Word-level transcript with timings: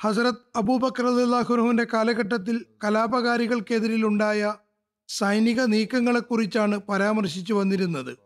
ഹസരത്ത് 0.00 0.58
അബൂബക്കർ 0.58 1.06
അള്ളാഹുറുവിന്റെ 1.06 1.86
കാലഘട്ടത്തിൽ 1.94 2.66
കലാപകാരികൾക്കെതിരിലുണ്ടായ 2.84 4.54
സൈനിക 5.08 5.60
നീക്കങ്ങളെക്കുറിച്ചാണ് 5.60 6.78
പരാമർശിച്ചു 6.78 7.54
വന്നിരുന്നത്. 7.54 8.18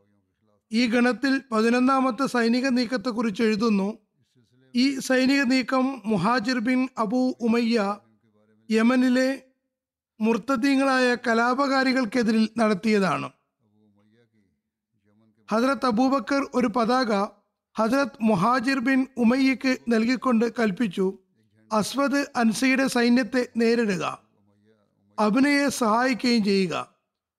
ഈ 0.73 0.87
ഗണത്തിൽ 0.87 1.41
പതിനൊന്നാമത്തെ 1.53 2.27
സൈനിക 2.27 2.69
നീക്കത്തെക്കുറിച്ച് 2.69 3.43
എഴുതുന്നു. 3.43 3.99
ഈ 4.77 4.99
സൈനിക 4.99 5.43
നീക്കം 5.43 6.03
മുഹാജിർ 6.07 6.59
ബിൻ 6.59 6.89
അബൂ 6.99 7.35
ഉമയ്യ 7.41 7.97
യമനിലെ 8.71 9.43
മുർത്തദീങ്ങളായ 10.21 11.15
കലാപകാരികൾക്കെതിരിൽ 11.15 12.49
നടത്തിയതാണ്. 12.59 13.31
ഹസ്രത്ത് 15.51 15.87
അബൂബക്കർ 15.87 16.47
ഒരു 16.55 16.67
പതാക 16.67 17.13
ഹസ്രത്ത് 17.79 18.19
മുഹാജിർ 18.23 18.79
ബിൻ 18.79 19.07
ഉമയ്യക്ക് 19.19 19.79
നൽകിക്കൊണ്ട് 19.89 20.53
കൽപ്പിച്ചു. 20.59 21.19
അസ്വദ് 21.73 22.27
അൻസയുടെ 22.37 22.87
സൈന്യത്തെ 22.87 23.49
നേരിടുക 23.57 24.19
അഭിനയെ 25.19 25.69
സഹായിക്കുകയും 25.69 26.45
ചെയ്യുക. 26.45 26.89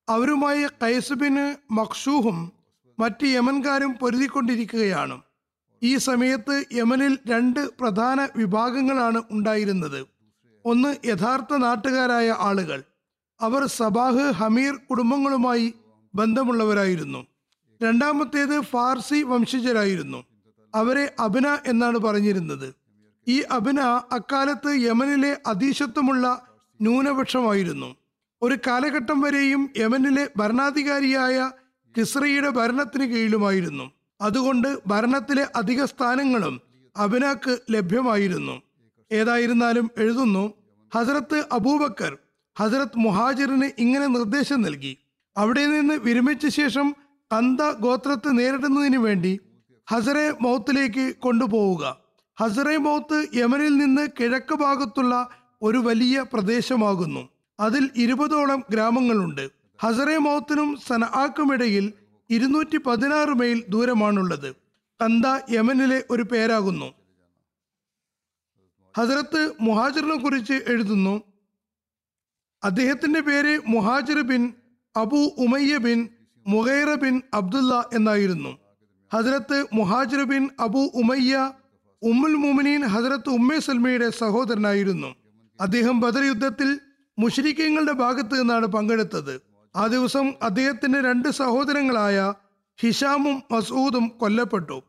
അവരുമായി 0.08 0.64
കൈസുബിന് 0.64 1.36
ബിൻ 1.36 1.56
മഖ്ഷൂഹും 1.70 2.52
മറ്റ് 2.98 3.24
യമൻകാരും 3.24 3.92
പൊരുതിക്കൊണ്ടിരിക്കുകയാണ്. 3.92 5.22
ഈ 5.82 5.96
സമയത്ത് 5.96 6.64
യമനിൽ 6.72 7.18
രണ്ട് 7.28 7.70
പ്രധാന 7.80 8.28
വിഭാഗങ്ങളാണ് 8.36 9.22
ഉണ്ടായിരുന്നത്. 9.30 10.06
ഒന്ന് 10.64 11.06
യഥാർത്ഥ 11.06 11.56
നാട്ടുകാരായ 11.56 12.36
ആളുകൾ. 12.38 12.82
അവർ 13.40 13.66
സബാഹ് 13.66 14.32
ഹമീർ 14.32 14.76
കുടുംബങ്ങളുമായി 14.90 15.74
ബന്ധമുള്ളവരായിരുന്നു. 16.14 17.26
രണ്ടാമത്തേത് 17.82 18.60
ഫാർസി 18.60 19.22
വംശജരായിരുന്നു. 19.22 20.24
അവരെ 20.74 21.14
അബിന 21.18 21.58
എന്നാണ് 21.66 21.98
പറഞ്ഞിരുന്നത്. 21.98 22.83
ഈ 23.28 23.40
അബിന 23.40 23.80
അക്കാലത്ത് 24.12 24.70
യമനിലെ 24.74 25.36
അതീശത്വമുള്ള 25.46 26.42
ന്യൂനപക്ഷമായിരുന്നു. 26.80 27.96
ഒരു 28.42 28.58
കാലഘട്ടം 28.66 29.20
വരെയും 29.20 29.70
യമനിലെ 29.76 30.28
ഭരണാധികാരിയായ 30.36 31.50
കിസ്രയുടെ 31.96 32.48
ഭരണത്തിന് 32.48 33.04
കീഴിലുമായിരുന്നു. 33.04 33.92
അതുകൊണ്ട് 34.20 34.78
ഭരണത്തിലെ 34.86 35.46
അധിക 35.56 35.84
സ്ഥാനങ്ങളും 35.84 36.60
അബിനാക്ക് 36.96 37.58
ലഭ്യമായിരുന്നു. 37.70 38.62
ഏതായിരുന്നാലും 39.12 39.90
എഴുതുന്നു 39.98 40.52
ഹസരത്ത് 40.94 41.44
അബൂബക്കർ 41.52 42.18
ഹസരത്ത് 42.58 42.98
മുഹാജിറിന് 42.98 43.70
ഇങ്ങനെ 43.78 44.06
നിർദ്ദേശം 44.06 44.62
നൽകി. 44.62 44.98
അവിടെ 45.36 45.66
നിന്ന് 45.66 45.94
വിരമിച്ച 45.94 46.46
ശേഷം 46.46 46.94
കന്ത 47.32 47.60
ഗോത്രത്തെ 47.80 48.28
നേരിടുന്നതിന് 48.28 48.96
വേണ്ടി 48.96 49.40
ഹസരെ 49.86 50.32
മൗത്തിലേക്ക് 50.40 51.16
കൊണ്ടുപോവുക. 51.16 52.03
ഹസറെ 52.40 52.76
മൗത്ത് 52.76 53.26
യമനിൽ 53.34 53.76
നിന്ന് 53.76 54.08
കിഴക്ക് 54.20 54.54
ഭാഗത്തുള്ള 54.54 55.28
ഒരു 55.62 55.78
വലിയ 55.78 56.24
പ്രദേശമാകുന്നു. 56.32 57.28
അതിൽ 57.60 57.90
ഇരുപതോളം 57.96 58.64
ഗ്രാമങ്ങളുണ്ട്. 58.70 59.50
ഹസറെ 59.82 60.18
മൗത്തിനും 60.18 60.78
സനആക്കുമിടയിൽ 60.86 61.92
ഇരുന്നൂറ്റി 62.30 62.76
പതിനാറ് 62.76 63.28
മൈൽ 63.28 63.64
ദൂരമാണുള്ളത്. 63.68 64.54
കന്ത 65.02 65.24
യമനിലെ 65.50 66.04
ഒരു 66.10 66.22
പേരാകുന്നു. 66.22 66.92
ഹസരത്ത് 68.96 69.52
മുഹാജിറിനെ 69.60 70.16
കുറിച്ച് 70.16 70.52
എഴുതുന്നു. 70.52 71.22
അദ്ദേഹത്തിന്റെ 72.64 73.20
പേര് 73.20 73.60
Muhajir 73.68 74.20
bin 74.20 74.52
Abu 74.96 75.16
Umayya 75.16 75.76
bin 75.76 76.08
Mughira 76.46 76.94
bin 76.94 77.22
Abdullah 77.34 77.74
എന്നായിരുന്നു. 77.92 78.58
ഹസരത്ത് 79.14 79.66
മുഹാജിർ 79.72 80.22
ബിൻ 80.22 80.50
അബു 80.60 80.90
ഉമയ്യ 80.94 81.52
ഉമ്മുൽ 82.04 82.34
മുമിനീൻ 82.34 82.84
ഹസരത്ത് 82.84 83.28
ഉമ്മേ 83.28 83.58
സൽമയുടെ 83.58 84.10
സഹോദരനായിരുന്നു. 84.10 85.14
അദ്ദേഹം 85.60 86.00
ബദർ 86.00 86.24
യുദ്ധത്തിൽ 86.24 86.80
മുഷരിക്കങ്ങളുടെ 87.18 87.92
ഭാഗത്ത് 87.92 88.40
നിന്നാണ് 88.40 88.66
പങ്കെടുത്തത്. 88.66 89.40
ആ 89.76 89.86
ദിവസം 89.86 90.32
അദ്ദേഹത്തിന്റെ 90.42 91.00
രണ്ട് 91.00 91.28
സഹോദരങ്ങളായ 91.28 92.34
ഹിഷാമും 92.80 93.42
മസൂദും 93.50 94.08
കൊല്ലപ്പെട്ടു. 94.08 94.82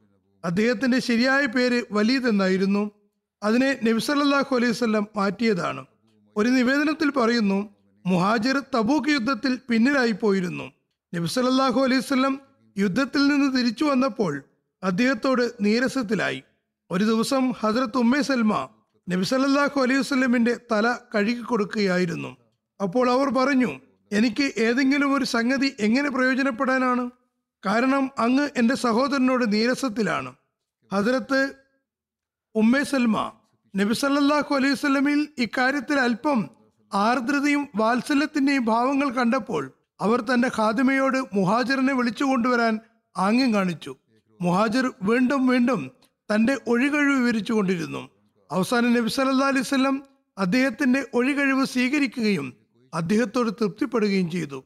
അദ്ദേഹത്തിന്റെ 0.46 1.00
ശരിയായ 1.00 1.46
പേര് 1.46 1.84
വലീദ് 1.92 2.28
എന്നായിരുന്നു. 2.28 2.92
അതിനെ 3.44 3.80
നബിസലല്ലാഹു 3.84 4.56
അലൈവല്ലം 4.56 5.08
മാറ്റിയതാണ്. 5.16 5.86
ഒരു 6.38 6.50
നിവേദനത്തിൽ 6.50 7.10
പറയുന്നു 7.10 7.70
മുഹാജിർ 8.06 8.64
തബൂക്ക് 8.76 9.10
യുദ്ധത്തിൽ 9.10 9.60
പിന്നിലായി 9.70 10.12
പോയിരുന്നു 10.12 10.72
നബിസലല്ലാഹു 11.16 11.82
അലൈവല്ലം 11.82 12.40
യുദ്ധത്തിൽ 12.78 13.28
നിന്ന് 13.28 13.58
തിരിച്ചു 13.58 13.86
വന്നപ്പോൾ 13.86 14.44
അദ്ദേഹത്തോട് 14.84 15.52
നീരസത്തിലായി. 15.62 16.44
ഒരു 16.92 17.04
ദിവസം 17.04 17.44
ഹസ്രത്ത് 17.52 17.98
ഉമ്മേ 17.98 18.22
സൽമ 18.22 18.54
നബിസല്ലാഹു 19.10 19.78
അലൈഹി 19.82 20.00
വസ്ലമിന്റെ 20.00 20.54
തല 20.72 20.96
കഴുകി 21.16 21.44
കൊടുക്കുകയായിരുന്നു. 21.50 22.32
അപ്പോൾ 22.80 23.06
അവർ 23.12 23.28
പറഞ്ഞു 23.38 23.72
എനിക്ക് 24.12 24.46
ഏതെങ്കിലും 24.58 25.14
ഒരു 25.14 25.26
സംഗതി 25.26 25.70
എങ്ങനെ 25.80 26.10
പ്രയോജനപ്പെടാനാണ്? 26.10 27.06
കാരണം 27.66 28.04
അങ്ങ് 28.20 28.46
എന്റെ 28.58 28.76
സഹോദരനോട് 28.76 29.46
നീരസത്തിലാണ്. 29.54 30.32
ഹസരത്ത് 30.92 31.42
ഉമ്മേ 32.56 32.84
സൽമ 32.84 33.18
നബിസല്ലാഹു 33.74 34.52
അലൈഹി 34.56 34.74
വസ്ലമിൽ 34.74 35.28
ഇക്കാര്യത്തിൽ 35.38 36.00
അല്പം 36.00 36.50
ആർദ്രതയും 36.94 37.64
വാത്സല്യത്തിന്റെയും 37.76 38.66
ഭാവങ്ങൾ 38.66 39.10
കണ്ടപ്പോൾ 39.10 39.64
അവർ 40.02 40.22
തന്റെ 40.22 40.50
ഖാദിമയോട് 40.58 41.20
മുഹാജിറിനെ 41.34 41.94
വിളിച്ചു 41.94 42.24
കൊണ്ടുവരാൻ 42.24 42.80
ആംഗ്യം 43.18 43.54
കാണിച്ചു. 43.54 43.92
മുഹാജിർ 44.42 44.86
വീണ്ടും 45.04 45.48
വീണ്ടും 45.48 45.82
തന്റെ 46.34 46.58
ഒഴികഴിവ് 46.68 47.20
വിവരിച്ചു 47.20 47.54
കൊണ്ടിരുന്നു 47.54 48.10
അവസാനം 48.52 48.94
നബി 48.94 49.10
സല്ലാ 49.10 49.48
അലൈഹി 49.48 50.00
അദ്ദേഹത്തിന്റെ 50.38 51.06
ഒഴികഴിവ് 51.14 51.66
സ്വീകരിക്കുകയും 51.66 52.54
അദ്ദേഹത്തോട് 52.94 53.50
തൃപ്തിപ്പെടുകയും 53.50 54.32
ചെയ്തു. 54.32 54.64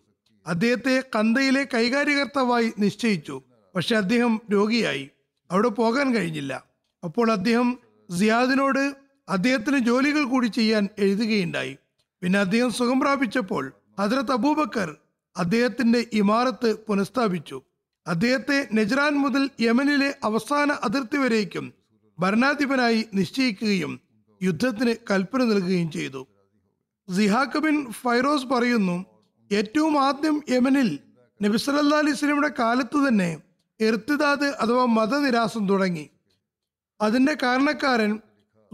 അദ്ദേഹത്തെ 0.47 1.03
കന്തയിലെ 1.15 1.67
കൈകാര്യകർത്താവായി 1.73 2.73
നിശ്ചയിച്ചു. 2.79 3.41
പക്ഷെ 3.75 3.95
അദ്ദേഹം 3.95 4.41
രോഗിയായി. 4.51 5.09
അവിടെ 5.51 5.67
പോകാൻ 5.67 6.15
കഴിഞ്ഞില്ല. 6.15 6.63
അപ്പോൾ 7.03 7.31
അദ്ദേഹം 7.31 7.79
സിയാദിനോട് 8.19 8.95
അദ്ദേഹത്തിന് 9.29 9.77
ജോലികൾ 9.79 10.23
കൂടി 10.23 10.47
ചെയ്യാൻ 10.47 10.89
എഴുതുകയുണ്ടായി. 10.97 11.77
പിന്നെ 12.21 12.39
അദ്ദേഹം 12.39 12.71
സുഖം 12.71 12.99
പ്രാപിച്ചപ്പോൾ 12.99 13.73
ഹജ്രത് 13.99 14.31
അബൂബക്കർ 14.31 14.95
അദ്ദേഹത്തിന്റെ 15.37 16.05
ഇമാറത്ത് 16.13 16.73
പുനഃസ്ഥാപിച്ചു. 16.73 17.61
അദ്ദേഹത്തെ 18.07 18.67
നെജ്റാൻ 18.73 19.13
മുതൽ 19.13 19.49
യമനിലെ 19.61 20.15
അവസാന 20.23 20.71
അതിർത്തി 20.71 21.17
വരേക്കും 21.17 21.73
ഭരണാധിപനായി 22.19 23.05
നിശ്ചയിക്കുകയും 23.13 23.99
യുദ്ധത്തിന് 24.43 24.95
കൽപ്പന 25.11 25.43
നൽകുകയും 25.43 25.91
ചെയ്തു. 25.91 26.27
സിഹാക്ക് 27.15 27.59
ബിൻ 27.59 27.91
ഫൈറോസ് 27.91 28.45
പറയുന്നു 28.45 29.05
ഏറ്റവും 29.51 29.99
ആദ്യം 29.99 30.43
യമനിൽ 30.49 30.99
നബി 31.43 31.57
സല്ലല്ലാഹു 31.57 32.01
അലൈഹി 32.03 32.15
വസല്ലമയുടെ 32.15 32.51
കാലത്ത് 32.59 33.07
തന്നെ 33.07 33.41
ഇർത്തിദാദ് 33.79 34.45
അഥവാ 34.45 34.85
മതനിരാസം 34.85 35.67
തുടങ്ങി. 35.69 36.09
അതിന്റെ 37.01 37.37
കാരണക്കാരൻ 37.43 38.19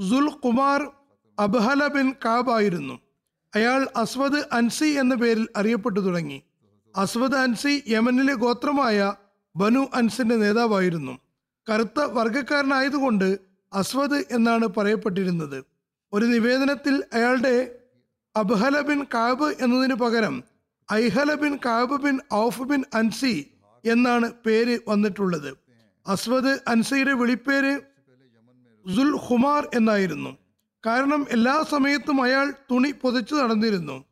സുൽ 0.10 0.30
കുമാർ 0.30 0.92
അബ്ഹല 1.40 1.88
ബിൻ 1.88 2.14
കാബ് 2.26 2.52
ആയിരുന്നു. 2.52 3.00
അയാൾ 3.56 3.88
അസ്വദ് 3.96 4.42
അൻസി 4.52 4.86
എന്ന 4.86 5.16
പേരിൽ 5.16 5.48
അറിയപ്പെട്ടു 5.56 6.00
തുടങ്ങി. 6.00 6.42
അസ്വദ് 6.96 7.36
അൻസി 7.36 7.84
യമനിലെ 7.88 8.34
ഗോത്രമായ 8.34 9.14
ബനു 9.56 9.88
അൻസിന്റെ 9.94 10.36
നേതാവായിരുന്നു. 10.36 11.18
കറുത്ത 11.70 12.00
വർഗക്കാരനായതുകൊണ്ട് 12.00 13.40
അസ്വദ് 13.74 14.24
എന്നാണ് 14.32 14.66
പറയപ്പെട്ടിരുന്നത്. 14.68 15.64
ഒരു 16.14 16.26
നിവേദനത്തിൽ 16.26 17.04
അയാളുടെ 17.14 17.76
അബ്ഹല 18.36 18.82
ബിൻ 18.82 19.04
കാബ് 19.14 19.56
എന്നതിന് 19.62 19.94
പകരം 19.94 20.44
Ayhala 20.94 21.34
bin 21.34 21.58
Kaab 21.66 22.02
bin 22.02 22.20
Awf 22.34 22.62
bin 22.62 22.84
Ansi 22.94 23.52
എന്നാണ് 23.86 24.34
പേര് 24.46 24.80
വന്നിട്ടുള്ളത്. 24.88 25.58
അസ്വദ് 26.08 26.60
അൻസിയുടെ 26.68 27.14
വിളിപ്പേര് 27.14 27.80
സുൽ 28.96 29.18
ഹുമാർ 29.18 29.70
എന്നായിരുന്നു. 29.74 30.38
കാരണം 30.86 31.26
എല്ലാ 31.32 31.66
സമയത്തും 31.70 32.22
അയാൾ 32.22 32.54
തുണി 32.72 32.92
പൊതിച്ചു 32.92 33.36
നടന്നിരുന്നു. 33.36 34.06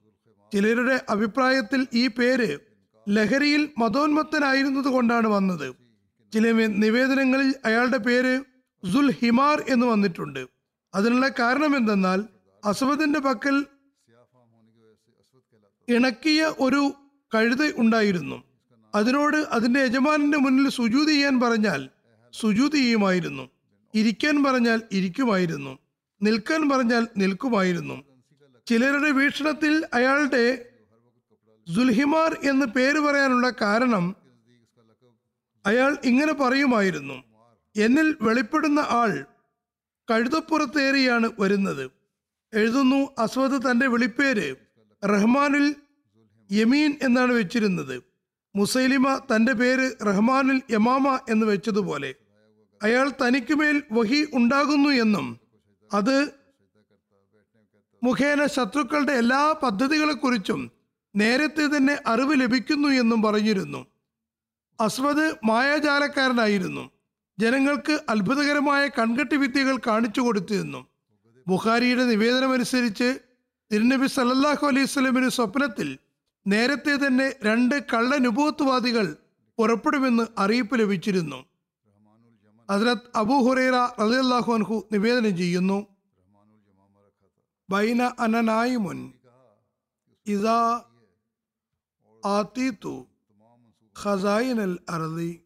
ചിലരുടെ 0.54 1.02
അഭിപ്രായത്തിൽ 1.10 1.88
ഈ 1.94 2.08
പേര് 2.08 2.73
ലഹരിയിൽ 3.10 3.70
മതോന്മത്തനായിരുന്നത് 3.78 4.86
കൊണ്ടാണ് 4.86 5.28
വന്നത്. 5.28 5.76
ചില 6.34 6.52
നിവേദനങ്ങളിൽ 6.68 7.56
അയാളുടെ 7.66 7.98
പേര് 7.98 8.44
സുൽ 8.94 9.12
ഹിമാർ 9.12 9.64
എന്ന് 9.70 9.86
വന്നിട്ടുണ്ട്. 9.86 10.48
അതിനുള്ള 10.96 11.28
കാരണം 11.40 11.78
എന്തെന്നാൽ 11.78 12.24
അസ്വദിന്റെ 12.66 13.20
പക്കൽ 13.20 13.66
ഇണക്കിയ 15.90 16.54
ഒരു 16.60 16.94
കഴുത 17.36 17.72
ഉണ്ടായിരുന്നു. 17.78 18.44
അതിനോട് 18.96 19.38
അതിന്റെ 19.38 19.80
യജമാനന്റെ 19.80 20.38
മുന്നിൽ 20.38 20.70
സുജൂത് 20.70 21.08
ചെയ്യാൻ 21.08 21.40
പറഞ്ഞാൽ 21.40 21.90
സുജൂത് 22.34 22.72
ചെയ്യുമായിരുന്നു. 22.72 23.50
ഇരിക്കാൻ 23.94 24.44
പറഞ്ഞാൽ 24.44 24.82
ഇരിക്കുമായിരുന്നു. 24.92 25.78
നിൽക്കാൻ 26.24 26.70
പറഞ്ഞാൽ 26.70 27.08
നിൽക്കുമായിരുന്നു. 27.18 28.04
ചിലരുടെ 28.68 29.12
വീക്ഷണത്തിൽ 29.12 29.88
അയാളുടെ 29.94 30.66
സുൽഹിമാർ 31.68 32.40
എന്ന് 32.44 32.66
പേര് 32.66 33.00
പറയാനുള്ള 33.00 33.50
കാരണം 33.62 34.16
അയാൾ 35.66 35.98
ഇങ്ങനെ 36.04 36.34
പറയുമായിരുന്നു. 36.34 37.24
എന്നിൽ 37.76 38.18
വെളിപ്പെടുന്ന 38.22 38.80
ആൾ 38.80 39.26
കഴുതപ്പുറത്തേറിയാണ് 40.10 41.30
വരുന്നത്. 41.40 41.92
എഴുതുന്നു 42.54 43.10
അസ്വദ് 43.18 43.72
തന്റെ 43.72 43.88
വിളിപ്പേര് 43.88 44.56
റഹ്മാനിൽ 45.04 45.76
യമീൻ 46.52 46.92
എന്നാണ് 47.02 47.32
വെച്ചിരുന്നത്. 47.32 48.04
മുസൈലിമ 48.56 49.18
തന്റെ 49.18 49.54
പേര് 49.54 49.92
റഹ്മാനുൽ 50.06 50.62
യമാമ 50.72 51.20
എന്ന് 51.30 51.46
വെച്ചതുപോലെ. 51.46 52.16
അയാൾ 52.84 53.12
തനിക്കുമേൽ 53.22 53.84
വഹി 53.92 54.28
ഉണ്ടാകുന്നു 54.34 54.90
എന്നും 54.90 55.40
അത് 55.94 56.32
മുഖേന 58.04 58.46
ശത്രുക്കളുടെ 58.46 59.14
എല്ലാ 59.14 59.52
പദ്ധതികളെക്കുറിച്ചും 59.64 60.72
നേരത്തെ 61.16 61.78
തന്നെ 61.78 61.98
അറിവ് 62.08 62.42
ലഭിക്കുന്നു 62.42 62.88
എന്നും 62.88 63.22
പറഞ്ഞിരുന്നു. 63.22 63.86
അസ്വദ് 64.80 65.36
മായാജാലക്കാരനായിരുന്നു. 65.44 66.90
ജനങ്ങൾക്ക് 67.40 68.00
അത്ഭുതകരമായ 68.10 68.88
കൺകെട്ടി 68.88 69.36
വിദ്യകൾ 69.36 69.80
കാണിച്ചു 69.88 70.22
കൊടുത്തിരുന്നു. 70.22 70.88
ബുഖാരിയുടെ 71.48 72.04
നിവേദനമനുസരിച്ച് 72.04 73.20
തിരുനബി 73.72 74.08
സല്ലാഹു 74.08 74.68
അലൈഹി 74.68 74.86
സ്വലമിന് 74.86 75.30
സ്വപ്നത്തിൽ 75.30 75.98
നേരത്തെ 76.48 76.96
തന്നെ 76.96 77.36
രണ്ട് 77.44 77.76
കള്ള 77.94 78.18
നുബൂത്തുവാദികൾ 78.18 79.16
പുറപ്പെടുമെന്ന് 79.58 80.24
അറിയിപ്പ് 80.38 80.80
ലഭിച്ചിരുന്നു. 80.80 81.46
ഹസ്രത്ത് 82.72 83.18
അബു 83.18 83.34
ഹുറൈറ 83.34 83.76
റളിയല്ലാഹു 84.02 84.54
അൻഹു 84.54 84.88
നിവേദനം 84.92 85.38
ചെയ്യുന്നു. 85.38 85.88
ബൈന 87.70 88.02
അനനായി 88.20 88.76
മുൻ 88.76 89.14
ഇതാ 90.28 90.86
أعطيت 92.26 92.84
خزائن 93.94 94.60
الأرض 94.60 95.40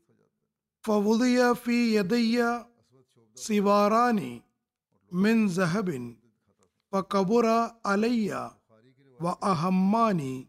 فوضي 0.82 1.56
في 1.56 1.96
يدي 1.96 2.64
سواران 3.36 4.42
من 5.12 5.48
ذهب 5.48 6.16
فكبر 6.92 7.46
علي 7.86 8.52
وأهماني 9.22 10.48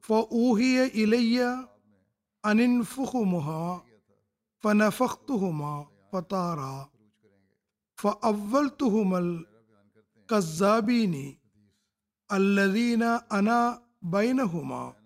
فأوهي 0.00 0.86
إلي 0.86 1.68
أن 2.44 2.60
انفخهما 2.60 3.82
فنفختهما 4.58 5.86
فطارا 6.12 6.90
فأولتهما 7.94 9.18
الكذابين 10.28 11.38
الذين 12.32 13.02
أنا 13.02 13.82
بينهما. 14.02 15.05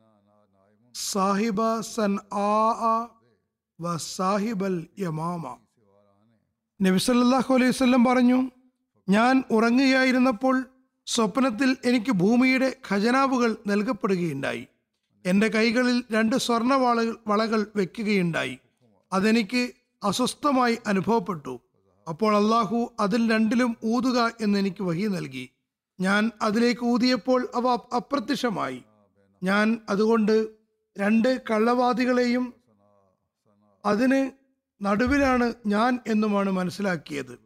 സാഹിബ 1.09 1.81
സൻ 1.81 2.19
ആ 2.35 3.09
വ 3.81 3.97
സാഹിബൽ 3.97 4.87
യമാമ. 4.99 5.57
നബിസല്ലാഹു 6.83 7.55
അലൈഹി 7.55 7.71
സ്വല്ലം 7.71 8.05
പറഞ്ഞു 8.05 8.51
ഞാൻ 9.09 9.45
ഉറങ്ങുകയായിരുന്നപ്പോൾ 9.51 10.65
സ്വപ്നത്തിൽ 11.07 11.77
എനിക്ക് 11.85 12.13
ഭൂമിയുടെ 12.13 12.77
ഖജനാവുകൾ 12.89 13.57
നൽകപ്പെടുകയുണ്ടായി. 13.67 14.67
എന്റെ 15.27 15.49
കൈകളിൽ 15.49 16.05
രണ്ട് 16.13 16.37
സ്വർണ 16.37 16.75
വളകൾ 16.75 17.17
വളകൾ 17.27 17.67
വെക്കുകയുണ്ടായി. 17.77 18.59
അതെനിക്ക് 19.13 19.73
അസ്വസ്ഥമായി 20.05 20.79
അനുഭവപ്പെട്ടു. 20.87 21.61
അപ്പോൾ 22.09 22.37
അള്ളാഹു 22.37 22.93
അതിൽ 23.01 23.33
രണ്ടിലും 23.33 23.77
ഊതുക 23.85 24.31
എന്നെനിക്ക് 24.41 24.83
വഹി 24.83 25.07
നൽകി. 25.07 25.51
ഞാൻ 26.01 26.31
അതിലേക്ക് 26.43 26.85
ഊതിയപ്പോൾ 26.85 27.49
അവ 27.55 27.69
അപ്രത്യക്ഷമായി. 27.97 28.83
ഞാൻ 29.43 29.81
അതുകൊണ്ട് 29.89 30.60
രണ്ട് 30.99 31.43
കള്ളവാദികളെയും 31.51 32.55
അതിന് 33.85 34.31
നടുവിലാണ് 34.85 35.53
ഞാൻ 35.67 35.99
എന്നുമാണ് 36.07 36.51
മനസ്സിലാക്കിയത്. 36.51 37.39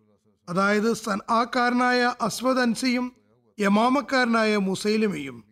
അതായത് 0.49 0.93
സൻആക്കാരനായ 0.93 2.15
അസ്വദ് 2.21 2.59
അൻസിയും 2.59 3.13
യമാമക്കാരനായ 3.61 4.57
മുസൈലിമയും. 4.57 5.45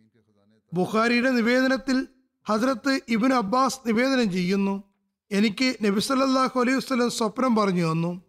ബുഖാരിയുടെ 0.73 1.29
നിവേദനത്തിൽ 1.29 2.07
ഹസ്രത്ത് 2.49 2.99
ഇബിൻ 3.09 3.33
അബ്ബാസ് 3.33 3.79
നിവേദനം 3.87 4.31
ചെയ്യുന്നു. 4.31 4.83
എനിക്ക് 5.31 5.75
നബി 5.85 5.99
സല്ലല്ലാഹു 5.99 6.59
അലൈഹി 6.59 6.77
വസ്ലം 6.77 7.09
സ്വപ്നം 7.09 7.55
പറഞ്ഞു 7.55 7.91
തന്നു. 7.91 8.21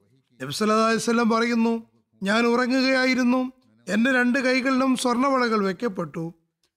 നബി 0.42 0.52
സല്ലല്ലാഹു 0.52 0.90
അലൈഹി 0.90 1.02
വസല്ലം 1.02 1.30
പറയുന്നു 1.30 1.90
ഞാൻ 2.22 2.46
ഉറങ്ങുകയായിരുന്നു. 2.46 3.52
എന്റെ 3.88 4.12
രണ്ട് 4.12 4.38
കൈകളിലും 4.38 4.96
സ്വർണവളകൾ 4.96 5.64
വെക്കപ്പെട്ടു. 5.64 6.34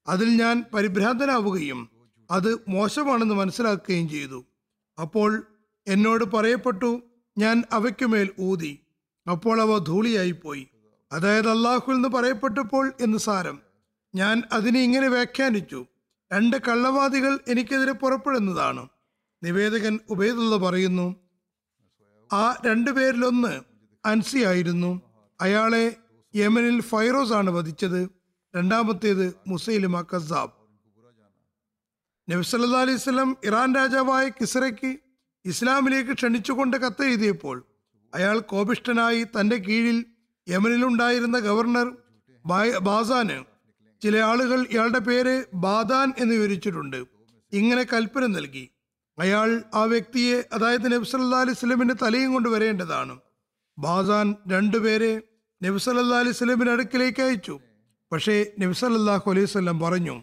അതിൽ 0.07 0.37
ഞാൻ 0.37 0.65
പരിഭ്രാന്തനാവുകയും 0.73 1.96
അത് 2.31 2.59
മോശമാണെന്ന് 2.67 3.35
മനസ്സിലാക്കുകയും 3.35 4.09
ചെയ്തു. 4.09 4.45
അപ്പോൾ 5.01 5.47
എന്നോട് 5.87 6.23
പറയപ്പെട്ടു 6.23 7.01
ഞാൻ 7.37 7.63
അവയ്ക്കുമേൽ 7.71 8.29
ഊതി. 8.39 8.79
അപ്പോൾ 9.31 9.61
അവ 9.61 9.77
ധൂളിയായിപ്പോയി. 9.77 10.67
അതായത് 11.11 11.49
അള്ളാഹുൽ 11.49 11.93
എന്ന് 11.93 12.09
പറയപ്പെട്ടപ്പോൾ 12.09 12.93
എന്ന് 13.01 13.17
സാരം. 13.17 13.59
ഞാൻ 14.15 14.43
അതിനെ 14.51 14.79
ഇങ്ങനെ 14.79 15.07
വ്യാഖ്യാനിച്ചു. 15.07 15.85
രണ്ട് 16.33 16.57
കള്ളവാദികൾ 16.57 17.39
എനിക്കെതിരെ 17.47 17.91
പുറപ്പെടുന്നതാണ്. 17.91 18.87
നിവേദകൻ 19.43 19.99
ഉബൈദുള്ള 20.09 20.57
പറയുന്നു 20.57 21.15
ആ 22.33 22.61
രണ്ടു 22.65 22.91
പേരിലൊന്ന് 22.91 23.61
അൻസി 24.05 24.37
ആയിരുന്നു. 24.37 25.01
അയാളെ 25.41 25.95
യമനിൽ 26.35 26.81
ഫൈറോസ് 26.81 27.33
ആണ് 27.33 27.49
വധിച്ചത്. 27.49 28.09
രണ്ടാമത്തേത് 28.55 29.33
മുസൈലിമ 29.47 30.01
കസാബ്. 30.01 30.56
നബി 32.27 32.41
സല്ലല്ലാഹു 32.41 32.85
അലൈഹി 32.85 32.97
സ്വലം 32.97 33.29
ഇറാൻ 33.43 33.75
രാജാവായ 33.75 34.29
കിസ്രയ്ക്ക് 34.29 34.89
ഇസ്ലാമിലേക്ക് 35.45 36.13
ക്ഷണിച്ചുകൊണ്ട് 36.13 36.77
കത്തെഴുതിയപ്പോൾ 36.77 37.57
അയാൾ 38.13 38.39
കോപിഷ്ഠനായി 38.39 39.23
തന്റെ 39.23 39.57
കീഴിൽ 39.57 40.05
യമനിലുണ്ടായിരുന്ന 40.47 41.39
ഗവർണർ 41.39 41.87
ബാസാന് 42.81 43.37
ചില 44.01 44.17
ആളുകൾ 44.17 44.59
ഇയാളുടെ 44.71 44.99
പേര് 44.99 45.35
ബാദാൻ 45.53 46.13
എന്ന് 46.17 46.33
വിവരിച്ചിട്ടുണ്ട്. 46.35 46.99
ഇങ്ങനെ 47.53 47.83
കൽപ്പന 47.83 48.25
നൽകി. 48.25 48.65
അയാൾ 49.17 49.63
ആ 49.73 49.83
വ്യക്തിയെ 49.83 50.37
അതായത് 50.53 50.87
നബ്സല്ലാ 50.93 51.39
അലൈഹി 51.41 51.59
സ്വലമിന്റെ 51.59 51.93
തലയും 51.93 52.33
കൊണ്ട് 52.33 52.49
വരേണ്ടതാണ്. 52.49 53.15
ബാസാൻ 53.77 54.35
രണ്ടുപേരെ 54.51 55.13
നബ്സല്ലാ 55.61 56.19
അലൈഹി 56.19 56.37
സ്വലമിന്റെ 56.37 56.73
അടുക്കിലേക്ക് 56.73 57.21
അയച്ചു. 57.21 57.59
പക്ഷേ 58.11 58.45
നബ്സല്ലാഹു 58.59 59.31
അലൈഹി 59.31 59.45
സ്വലം 59.45 59.79
പറഞ്ഞു 59.79 60.17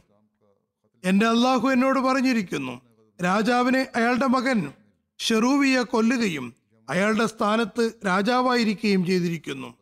എന്റെ 1.04 1.26
അള്ളാഹു 1.26 1.68
എന്നോട് 1.68 2.00
പറഞ്ഞിരിക്കുന്നു. 2.00 2.80
രാജാവിനെ 3.24 3.86
അയാളുടെ 3.96 4.26
മകൻ 4.26 4.72
ഷെറൂവിയെ 5.18 5.82
കൊല്ലുകയും 5.82 6.54
അയാളുടെ 6.90 7.26
സ്ഥാനത്ത് 7.26 7.92
രാജാവായിരിക്കുകയും 8.06 9.06
ചെയ്തിരിക്കുന്നു. 9.06 9.74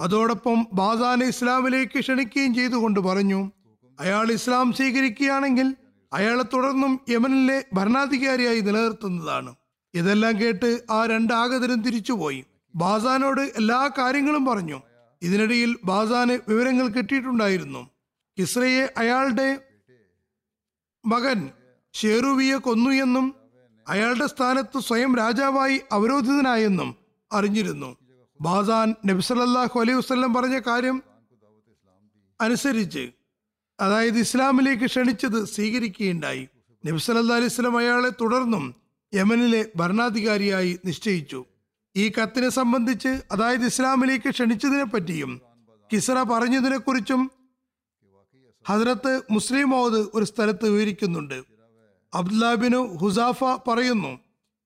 അതോടൊപ്പം 0.00 0.66
ബാദാനെ 0.72 1.26
ഇസ്ലാമിലേക്ക് 1.26 2.00
ക്ഷണിക്കുകയും 2.00 2.54
ചെയ്തുകൊണ്ട് 2.54 3.00
പറഞ്ഞു 3.00 3.50
അയാൾ 4.00 4.32
ഇസ്ലാം 4.32 4.72
സ്വീകരിക്കുകയാണെങ്കിൽ 4.72 5.76
അയാളെ 6.12 6.42
തുടർന്നും 6.42 7.00
യമനിലെ 7.08 7.64
ഭരണാധികാരിയായി 7.74 8.60
നിലനിർത്തുന്നതാണ്. 8.60 9.54
ഇതെല്ലാം 9.94 10.40
കേട്ട് 10.40 10.82
ആ 10.90 11.06
രണ്ടാഗതരും 11.06 11.82
തിരിച്ചുപോയി. 11.82 12.44
ബാസാനോട് 12.74 13.40
എല്ലാ 13.40 13.90
കാര്യങ്ങളും 13.98 14.44
പറഞ്ഞു. 14.44 14.82
ഇതിനിടയിൽ 15.22 15.76
ബാസാന് 15.84 16.38
വിവരങ്ങൾ 16.48 16.88
കിട്ടിയിട്ടുണ്ടായിരുന്നു. 16.88 17.90
കിസ്രയെ 18.38 18.92
അയാളുടെ 18.96 19.58
മകൻ 21.06 21.50
ഷേറുവിയെ 21.92 22.56
കൊന്നു 22.56 22.90
എന്നും 22.90 23.34
അയാളുടെ 23.88 24.26
സ്ഥാനത്ത് 24.26 24.80
സ്വയം 24.80 25.16
രാജാവായി 25.16 25.80
അവരോധിതനായെന്നും 25.92 26.96
അറിഞ്ഞിരുന്നു. 27.32 27.96
ബാസാൻ 28.40 28.94
നബിസലല്ലാഹു 29.06 29.80
അലൈഹി 29.80 29.98
വസ്ലം 29.98 30.34
പറഞ്ഞ 30.34 30.58
കാര്യം 30.58 31.02
അനുസരിച്ച് 32.40 33.10
അതായത് 33.80 34.18
ഇസ്ലാമിലേക്ക് 34.18 34.84
ക്ഷണിച്ചത് 34.84 35.44
സ്വീകരിക്കുകയുണ്ടായി. 35.44 36.48
നബിസല്ലാ 36.86 37.36
അലൈഹി 37.36 37.48
സ്വലം 37.48 37.78
അയാളെ 37.78 38.10
തുടർന്നും 38.10 38.74
യമനിലെ 39.14 39.66
ഭരണാധികാരിയായി 39.76 40.80
നിശ്ചയിച്ചു. 40.84 41.44
ഈ 41.96 42.08
കത്തിനെ 42.08 42.48
സംബന്ധിച്ച് 42.48 43.08
അതായത് 43.08 43.64
ഇസ്ലാമിലേക്ക് 43.64 44.30
ക്ഷണിച്ചതിനെ 44.30 44.84
പറ്റിയും 44.84 45.40
കിസറ 45.92 46.22
പറഞ്ഞതിനെ 46.22 46.78
കുറിച്ചും 46.78 47.30
ഹസ്രത്ത് 48.68 49.22
മുസ്ലിം 49.30 49.70
മൗദ് 49.70 50.06
ഒരു 50.14 50.24
സ്ഥലത്ത് 50.24 50.68
വിവരിക്കുന്നുണ്ട്. 50.68 51.42
അബ്ദുല്ലാബിനു 52.14 52.78
ഹുസാഫ 52.96 53.44
പറയുന്നു 53.44 54.18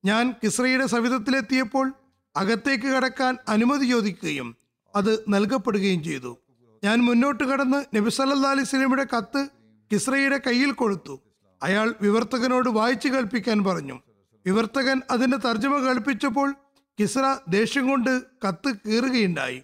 ഞാൻ 0.04 0.34
കിസ്രയുടെ 0.44 0.86
സവിധത്തിലെത്തിയപ്പോൾ 0.86 1.92
അകത്തേക്ക് 2.36 2.84
കടക്കാൻ 2.84 3.36
അനുമതി 3.48 3.86
ചോദിക്കുകയും 3.86 4.56
അത് 4.96 5.24
നൽകപ്പെടുകയും 5.28 6.04
ചെയ്തു. 6.04 6.38
ഞാൻ 6.84 6.98
മുന്നോട്ട് 6.98 7.44
കടന്ന് 7.44 7.96
നബി 7.96 8.10
സല്ലാ 8.10 8.50
അലൈഹി 8.50 8.64
സ്വലമിയുടെ 8.64 9.06
കത്ത് 9.16 9.48
കിസ്രയുടെ 9.92 10.40
കയ്യിൽ 10.46 10.72
കൊടുത്തു. 10.72 11.20
അയാൾ 11.62 11.94
വിവർത്തകനോട് 12.02 12.68
വായിച്ചു 12.68 13.08
കേൾപ്പിക്കാൻ 13.08 13.64
പറഞ്ഞു. 13.64 14.00
വിവർത്തകൻ 14.46 15.00
അതിന്റെ 15.10 15.36
തർജമ 15.36 15.76
കേൾപ്പിച്ചപ്പോൾ 15.76 16.54
കിസ്ര 16.98 17.36
ദേഷ്യം 17.48 17.88
കൊണ്ട് 17.88 18.22
കത്ത് 18.48 18.70
കീറുകയുണ്ടായി. 18.86 19.62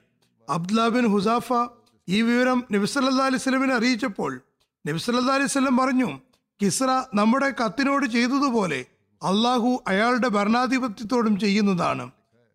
അബ്ദുല്ലാ 0.48 0.88
ബിൻ 0.88 1.06
ഹുസാഫ 1.06 1.52
ഈ 2.08 2.22
വിവരം 2.22 2.64
നബി 2.72 2.88
അലിസ്ലമിനെ 3.22 3.74
അറിയിച്ചപ്പോൾ 3.74 4.32
നബി 4.86 5.00
അലിസ്ലം 5.30 5.76
പറഞ്ഞു 5.76 6.10
കിസ്ര 6.62 6.90
നമ്മുടെ 7.14 7.48
കത്തിനോട് 7.50 8.06
ചെയ്തതുപോലെ 8.06 8.84
അള്ളാഹു 9.22 9.82
അയാളുടെ 9.86 10.28
ഭരണാധിപത്യത്തോടും 10.28 11.40
ചെയ്യുന്നതാണ്. 11.40 12.10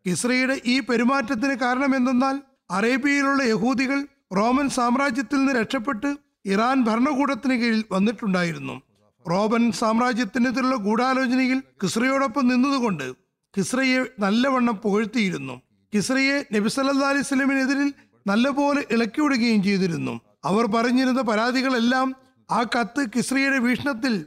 കിസ്രയുടെ 0.06 0.62
ഈ 0.66 0.80
പെരുമാറ്റത്തിന് 0.80 1.54
കാരണം 1.54 1.96
എന്തെന്നാൽ 1.96 2.42
അറേബ്യയിലുള്ള 2.72 3.44
യഹൂദികൾ 3.44 4.00
റോമൻ 4.36 4.70
സാമ്രാജ്യത്തിൽ 4.70 5.38
നിന്ന് 5.38 5.54
രക്ഷപ്പെട്ട് 5.54 6.18
ഇറാൻ 6.46 6.84
ഭരണകൂടത്തിന് 6.84 7.54
കീഴിൽ 7.54 7.84
വന്നിട്ടുണ്ടായിരുന്നു. 7.92 8.82
റോമൻ 9.26 9.72
സാമ്രാജ്യത്തിനെതിരുള്ള 9.72 10.76
ഗൂഢാലോചനയിൽ 10.76 11.60
കിസ്രയോടൊപ്പം 11.82 12.48
നിന്നതുകൊണ്ട് 12.48 13.08
കിസ്രയെ 13.58 14.00
നല്ലവണ്ണം 14.20 14.76
പുകഴ്ത്തിയിരുന്നു. 14.76 15.62
കിസ്രയെ 15.94 16.46
നബിസല്ലാ 16.54 17.10
അലൈഹി 17.10 17.24
സ്വലമിനെതിരിൽ 17.24 17.94
നല്ലപോലെ 18.28 18.86
ഇളക്കിവിടുകയും 18.92 19.64
ചെയ്തിരുന്നു. 19.64 20.22
അവർ 20.44 20.66
പറഞ്ഞിരുന്ന 20.66 21.22
പരാതികളെല്ലാം 21.22 22.16
ആ 22.52 22.64
കത്ത് 22.64 23.10
കിസ്രിയുടെ 23.16 23.58
വീക്ഷണത്തിൽ 23.58 24.26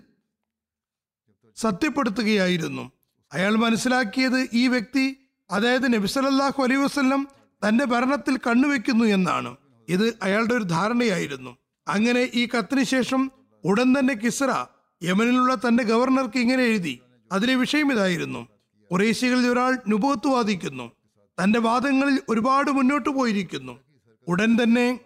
സത്യപ്പെടുത്തുകയായിരുന്നു. 1.57 2.93
അയാൾ 3.33 3.57
മനസ്സിലാക്കിയത് 3.57 4.49
ഈ 4.53 4.69
വ്യക്തി 4.69 5.17
അതായത് 5.51 5.95
നബിസലല്ലാഹു 5.95 6.63
അലൈ 6.63 6.77
വസ്ലം 6.77 7.29
തന്റെ 7.69 7.85
ഭരണത്തിൽ 7.85 8.37
കണ്ണുവെക്കുന്നു 8.37 9.05
എന്നാണ്. 9.05 9.57
ഇത് 9.89 10.19
അയാളുടെ 10.23 10.55
ഒരു 10.55 10.63
ധാരണയായിരുന്നു. 10.63 11.57
അങ്ങനെ 11.89 12.31
ഈ 12.35 12.49
കത്തിന് 12.49 12.83
ശേഷം 12.83 13.31
ഉടൻ 13.65 13.99
തന്നെ 13.99 14.15
കിസ്ര 14.15 14.67
യമനിലുള്ള 15.03 15.55
തന്റെ 15.55 15.85
ഗവർണർക്ക് 15.85 16.39
ഇങ്ങനെ 16.39 16.63
എഴുതി. 16.63 17.01
അതിലെ 17.33 17.55
വിഷയം 17.55 17.93
ഇതായിരുന്നു. 17.93 18.49
കുറേശികളിൽ 18.91 19.47
ഒരാൾ 19.47 19.79
നുപത്ത് 19.89 20.27
വാദിക്കുന്നു. 20.27 20.93
തന്റെ 21.43 21.59
വാദങ്ങളിൽ 21.59 22.21
ഒരുപാട് 22.29 22.71
മുന്നോട്ട് 22.71 23.09
പോയിരിക്കുന്നു. 23.09 23.84
ഉടൻ 24.29 24.63
തന്നെ 24.63 25.01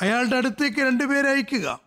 അയാളുടെ 0.00 0.36
അടുത്തേക്ക് 0.36 0.78
രണ്ടുപേരെ 0.78 1.28
അയക്കുക. 1.28 1.80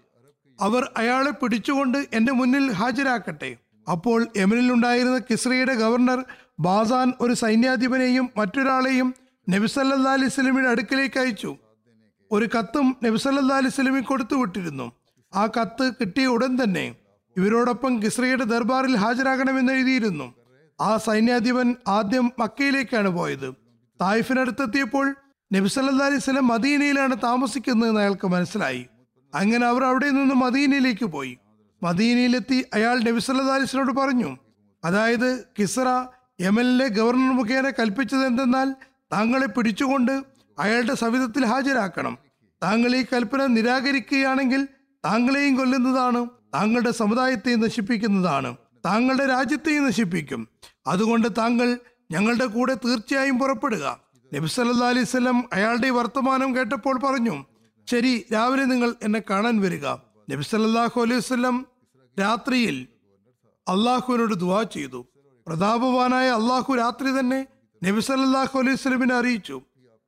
അവർ 0.61 0.91
അയാളെ 0.97 1.31
പിടിച്ചുകൊണ്ട് 1.31 1.97
എന്റെ 2.13 2.31
മുന്നിൽ 2.31 2.71
ഹാജരാക്കട്ടെ. 2.71 3.57
അപ്പോൾ 3.91 4.27
യമനിലുണ്ടായിരുന്ന 4.37 5.17
കിസ്രയുടെ 5.17 5.73
ഗവർണർ 5.73 6.25
ബാസാൻ 6.59 7.13
ഒരു 7.21 7.33
സൈന്യാധിപനെയും 7.33 8.29
മറ്റൊരാളെയും 8.37 9.15
നബിസല്ലാ 9.49 10.13
അലൈഹി 10.13 10.29
സ്വലമിയുടെ 10.29 10.69
അടുക്കിലേക്ക് 10.69 11.19
അയച്ചു. 11.19 11.57
ഒരു 12.31 12.49
കത്തും 12.57 12.97
നബിസല്ലാ 13.03 13.57
അലൈഹി 13.57 13.75
സ്വലമി 13.75 13.99
കൊടുത്തു 13.99 14.35
വിട്ടിരുന്നു. 14.35 14.91
ആ 15.35 15.47
കത്ത് 15.47 15.91
കിട്ടിയ 16.01 16.25
ഉടൻ 16.25 16.63
തന്നെ 16.63 16.95
ഇവരോടൊപ്പം 17.37 18.01
കിസ്രയുടെ 18.03 18.43
ദർബാറിൽ 18.43 18.95
ഹാജരാകണമെന്ന് 18.95 19.73
എഴുതിയിരുന്നു. 19.73 20.33
ആ 20.81 20.97
സൈന്യാധിപൻ 20.97 21.75
ആദ്യം 21.87 22.31
മക്കയിലേക്കാണ് 22.39 23.09
പോയത്. 23.09 23.53
തായിഫിനടുത്തെത്തിയപ്പോൾ 24.01 25.15
നബിസല്ലാ 25.53 26.17
സ്വലം 26.17 26.47
മദീനയിലാണ് 26.47 27.15
താമസിക്കുന്നതെന്ന് 27.23 27.99
അയാൾക്ക് 27.99 28.27
മനസ്സിലായി. 28.27 28.85
അങ്ങനെ 29.35 29.67
അവർ 29.67 29.83
അവിടെ 29.83 30.09
നിന്ന് 30.09 30.35
മദീനയിലേക്ക് 30.35 31.05
പോയി. 31.05 31.37
മദീനയിലെത്തി 31.83 32.65
അയാൾ 32.73 32.99
നബിസല്ലാ 32.99 33.55
അലിസ്ലിനോട് 33.55 33.93
പറഞ്ഞു 33.93 34.37
അതായത് 34.85 35.43
കിസ്ര 35.59 36.05
യമനിലെ 36.41 36.87
ഗവർണർ 36.87 37.33
മുഖേന 37.35 37.69
കൽപ്പിച്ചത് 37.69 38.25
എന്തെന്നാൽ 38.25 38.75
താങ്കളെ 39.13 39.45
പിടിച്ചുകൊണ്ട് 39.45 40.23
അയാളുടെ 40.59 40.93
സവിധത്തിൽ 40.93 41.45
ഹാജരാക്കണം. 41.45 42.17
താങ്കൾ 42.63 42.95
ഈ 42.95 43.05
കൽപ്പന 43.13 43.45
നിരാകരിക്കുകയാണെങ്കിൽ 43.45 44.67
താങ്കളെയും 45.05 45.55
കൊല്ലുന്നതാണ് 45.55 46.29
താങ്കളുടെ 46.53 46.91
സമുദായത്തെയും 46.91 47.61
നശിപ്പിക്കുന്നതാണ് 47.61 48.57
താങ്കളുടെ 48.85 49.25
രാജ്യത്തെയും 49.27 49.85
നശിപ്പിക്കും. 49.85 50.47
അതുകൊണ്ട് 50.87 51.27
താങ്കൾ 51.37 51.79
ഞങ്ങളുടെ 52.11 52.45
കൂടെ 52.45 52.73
തീർച്ചയായും 52.73 53.39
പുറപ്പെടുക. 53.39 54.10
നബി 54.33 54.47
സല്ലാ 54.47 54.87
അലൈഹി 54.87 55.05
സ്വലം 55.05 55.49
അയാളുടെ 55.53 55.87
ഈ 55.87 55.89
വർത്തമാനം 55.89 56.55
കേട്ടപ്പോൾ 56.55 56.99
പറഞ്ഞു 56.99 57.45
ശരി 57.87 58.25
രാവിലെ 58.33 58.65
നിങ്ങൾ 58.65 58.95
എന്നെ 59.03 59.21
കാണാൻ 59.29 59.61
വരിക. 59.61 59.85
നബി 60.31 60.41
സല്ലാഹു 60.41 61.01
അലൈഹി 61.01 61.33
വല്ലം 61.33 61.65
രാത്രിയിൽ 62.19 62.87
അള്ളാഹുവിനോട് 63.67 64.33
ദുവാ 64.33 64.63
ചെയ്തു. 64.63 65.05
പ്രതാപവാനായ 65.47 66.29
അള്ളാഹു 66.29 66.73
രാത്രി 66.73 67.19
തന്നെ 67.19 67.47
നബി 67.83 68.01
സല്ലാഹു 68.01 68.59
അലൈഹി 68.59 68.75
സ്വലമിനെ 68.75 69.15
അറിയിച്ചു. 69.15 69.61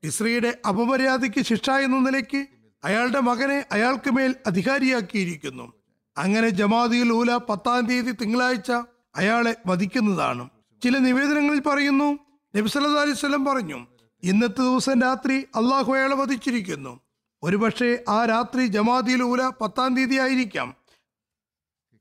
ഇസ്രയുടെ 0.03 0.57
അപമര്യാദയ്ക്ക് 0.67 1.43
ശിക്ഷ 1.43 1.69
എന്ന 1.69 1.99
നിലയ്ക്ക് 1.99 2.47
അയാളുടെ 2.83 3.19
മകനെ 3.19 3.65
അയാൾക്ക് 3.71 4.11
മേൽ 4.11 4.35
അധികാരിയാക്കിയിരിക്കുന്നു. 4.47 5.73
അങ്ങനെ 6.17 6.49
ജമാദിയുൽ 6.49 7.11
ഊല 7.11 7.35
പത്താം 7.35 7.85
തീയതി 7.87 8.11
തിങ്കളാഴ്ച 8.11 8.71
അയാളെ 9.15 9.55
വധിക്കുന്നതാണ്. 9.67 10.49
ചില 10.81 10.97
നിവേദനങ്ങളിൽ 10.97 11.59
പറയുന്നു 11.59 12.19
നബി 12.55 12.67
സല്ലല്ലാഹു 12.67 13.05
അലൈഹി 13.07 13.43
പറഞ്ഞു 13.51 13.92
ഇന്നത്തെ 14.23 14.61
ദിവസം 14.61 15.01
രാത്രി 15.01 15.41
അള്ളാഹു 15.55 15.93
അയാളെ 15.93 16.15
വധിച്ചിരിക്കുന്നു 16.15 16.99
ഒരുപക്ഷെ 17.43 18.03
ആ 18.09 18.25
രാത്രി 18.25 19.21
ഊല 19.21 19.49
പത്താം 19.61 19.95
തീയതി 19.95 20.15
ആയിരിക്കാം. 20.15 20.75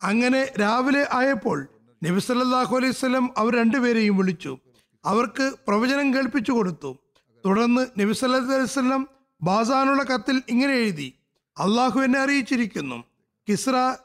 അങ്ങനെ 0.03 0.53
രാവിലെ 0.61 1.09
ആയപ്പോൾ 1.13 1.69
നബി 2.05 2.21
സല്ലല്ലാഹു 2.21 2.77
അലൈഹി 2.77 2.93
സ്വലം 2.93 3.31
അവർ 3.37 3.57
രണ്ടുപേരെയും 3.57 4.17
വിളിച്ചു. 4.17 4.59
അവർക്ക് 5.05 5.53
പ്രവചനം 5.69 6.15
കേൾപ്പിച്ചു 6.15 6.53
കൊടുത്തു. 6.53 6.97
തുടർന്ന് 7.45 8.01
നബി 8.01 8.13
സല്ലല്ലാഹു 8.13 8.53
അലൈഹി 8.53 8.73
വസല്ലം 8.73 9.09
ബാസാനുള്ള 9.43 10.03
കത്തിൽ 10.03 10.43
ഇങ്ങനെ 10.49 10.73
എഴുതി. 10.73 11.15
അള്ളാഹു 11.59 12.01
എന്നെ 12.01 12.19
അറിയിച്ചിരിക്കുന്നു. 12.21 13.05
കിസ്ര 13.49 13.97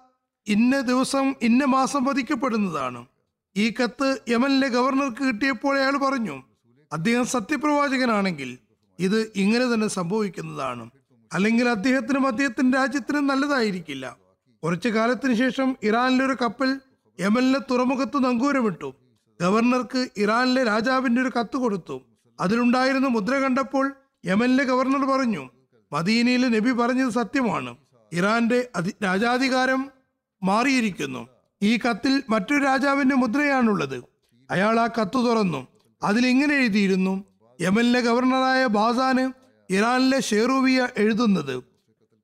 ഇന്ന 0.47 0.81
ദിവസം 0.81 1.35
ഇന്ന 1.41 1.65
മാസം 1.65 2.03
വധിക്കപ്പെടുന്നതാണ്. 2.03 3.05
ഈ 3.57 3.73
കത്ത് 3.83 4.17
യമനിലെ 4.29 4.67
ഗവർണർക്ക് 4.67 5.23
കിട്ടിയപ്പോൾ 5.23 5.79
അയാൾ 5.79 5.97
പറഞ്ഞു 5.97 6.43
അദ്ദേഹം 6.93 7.25
സത്യപ്രവാചകനാണെങ്കിൽ 7.25 8.57
ഇത് 8.99 9.31
ഇങ്ങനെ 9.35 9.73
തന്നെ 9.73 9.87
സംഭവിക്കുന്നതാണ്. 9.87 10.89
അല്ലെങ്കിൽ 11.33 11.69
അദ്ദേഹത്തിനും 11.69 12.27
അദ്ദേഹത്തിന്റെ 12.27 12.77
രാജ്യത്തിനും 12.77 13.27
നല്ലതായിരിക്കില്ല. 13.27 14.17
കുറച്ചു 14.63 14.89
കാലത്തിന് 14.89 15.33
ശേഷം 15.33 15.75
ഇറാനിലെ 15.83 16.25
ഒരു 16.25 16.37
കപ്പൽ 16.41 16.79
യമനിലെ 17.19 17.59
തുറമുഖത്ത് 17.71 18.25
നങ്കൂരമിട്ടു. 18.25 18.93
ഗവർണർക്ക് 19.41 20.07
ഇറാനിലെ 20.17 20.63
രാജാവിന്റെ 20.63 21.21
ഒരു 21.21 21.31
കത്ത് 21.39 21.57
കൊടുത്തു. 21.57 22.01
അതിലുണ്ടായിരുന്ന 22.39 23.07
മുദ്ര 23.07 23.33
കണ്ടപ്പോൾ 23.35 23.95
യമനിലെ 24.25 24.63
ഗവർണർ 24.63 25.05
പറഞ്ഞു 25.05 25.49
മദീനയിലെ 25.93 26.47
നബി 26.47 26.71
പറഞ്ഞത് 26.71 27.09
സത്യമാണ്. 27.09 27.75
ഇറാന്റെ 28.13 28.69
രാജാധികാരം 29.03 29.91
മാറിയിരിക്കുന്നു. 30.43 31.27
ഈ 31.61 31.77
കത്തിൽ 31.77 32.23
മറ്റൊരു 32.29 32.63
രാജാവിന്റെ 32.63 33.15
മുദ്രയാണുള്ളത്. 33.15 34.03
അയാൾ 34.51 34.79
ആ 34.79 34.87
കത്ത് 34.87 35.17
തുറന്നു. 35.17 35.67
അതിൽ 36.03 36.27
ഇങ്ങനെ 36.27 36.55
എഴുതിയിരുന്നു? 36.55 37.23
യമനിലെ 37.61 38.01
ഗവർണറായ 38.01 38.65
ബാസാന് 38.65 39.31
ഇറാനിലെ 39.73 40.21
ഷെറൂവിയ 40.21 40.87
എഴുതുന്നത്. 40.97 41.63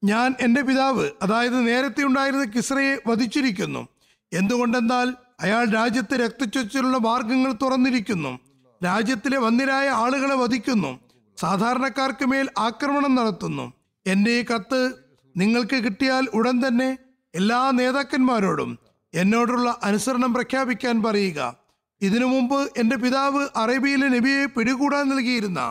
ഞാൻ 0.03 0.35
എന്റെ 0.41 0.61
പിതാവ് 0.61 1.09
അതായത് 1.21 1.67
നേരത്തെ 1.67 2.03
ഉണ്ടായിരുന്ന 2.03 2.45
കിസ്രയെ 2.45 2.97
വധിച്ചിരിക്കുന്നു. 3.07 3.87
എന്തുകൊണ്ടെന്നാൽ 4.33 5.13
അയാൾ 5.39 5.69
രാജ്യത്തെ 5.69 6.17
രക്തച്ചൊച്ചിലുള്ള 6.17 6.97
മാർഗങ്ങൾ 6.97 7.51
തുറന്നിരിക്കുന്നു. 7.51 8.39
രാജ്യത്തിലെ 8.85 9.37
വന്നിരായ 9.37 9.89
ആളുകളെ 9.89 10.35
വധിക്കുന്നു. 10.35 10.99
സാധാരണക്കാർക്ക് 11.37 12.25
മേൽ 12.25 12.49
ആക്രമണം 12.57 13.15
നടത്തുന്നു. 13.15 13.73
എന്റെ 14.07 14.31
ഈ 14.31 14.45
കത്ത് 14.45 14.93
നിങ്ങൾക്ക് 15.37 15.75
കിട്ടിയാൽ 15.75 16.27
ഉടൻ 16.33 16.67
തന്നെ 16.67 16.97
എല്ലാ 17.35 17.71
നേതാക്കന്മാരോടും 17.71 18.79
എന്നോടുള്ള 19.13 19.79
അനുസരണം 19.83 20.33
പ്രഖ്യാപിക്കാൻ 20.33 21.03
പറയുക. 21.03 21.62
ഇതിനു 22.07 22.25
മുമ്പ് 22.25 22.59
എന്റെ 22.77 22.95
പിതാവ് 22.95 23.47
അറേബ്യയിലെ 23.55 24.07
നബിയെ 24.07 24.45
പിടികൂടാൻ 24.45 25.09
നൽകിയിരുന്ന 25.09 25.61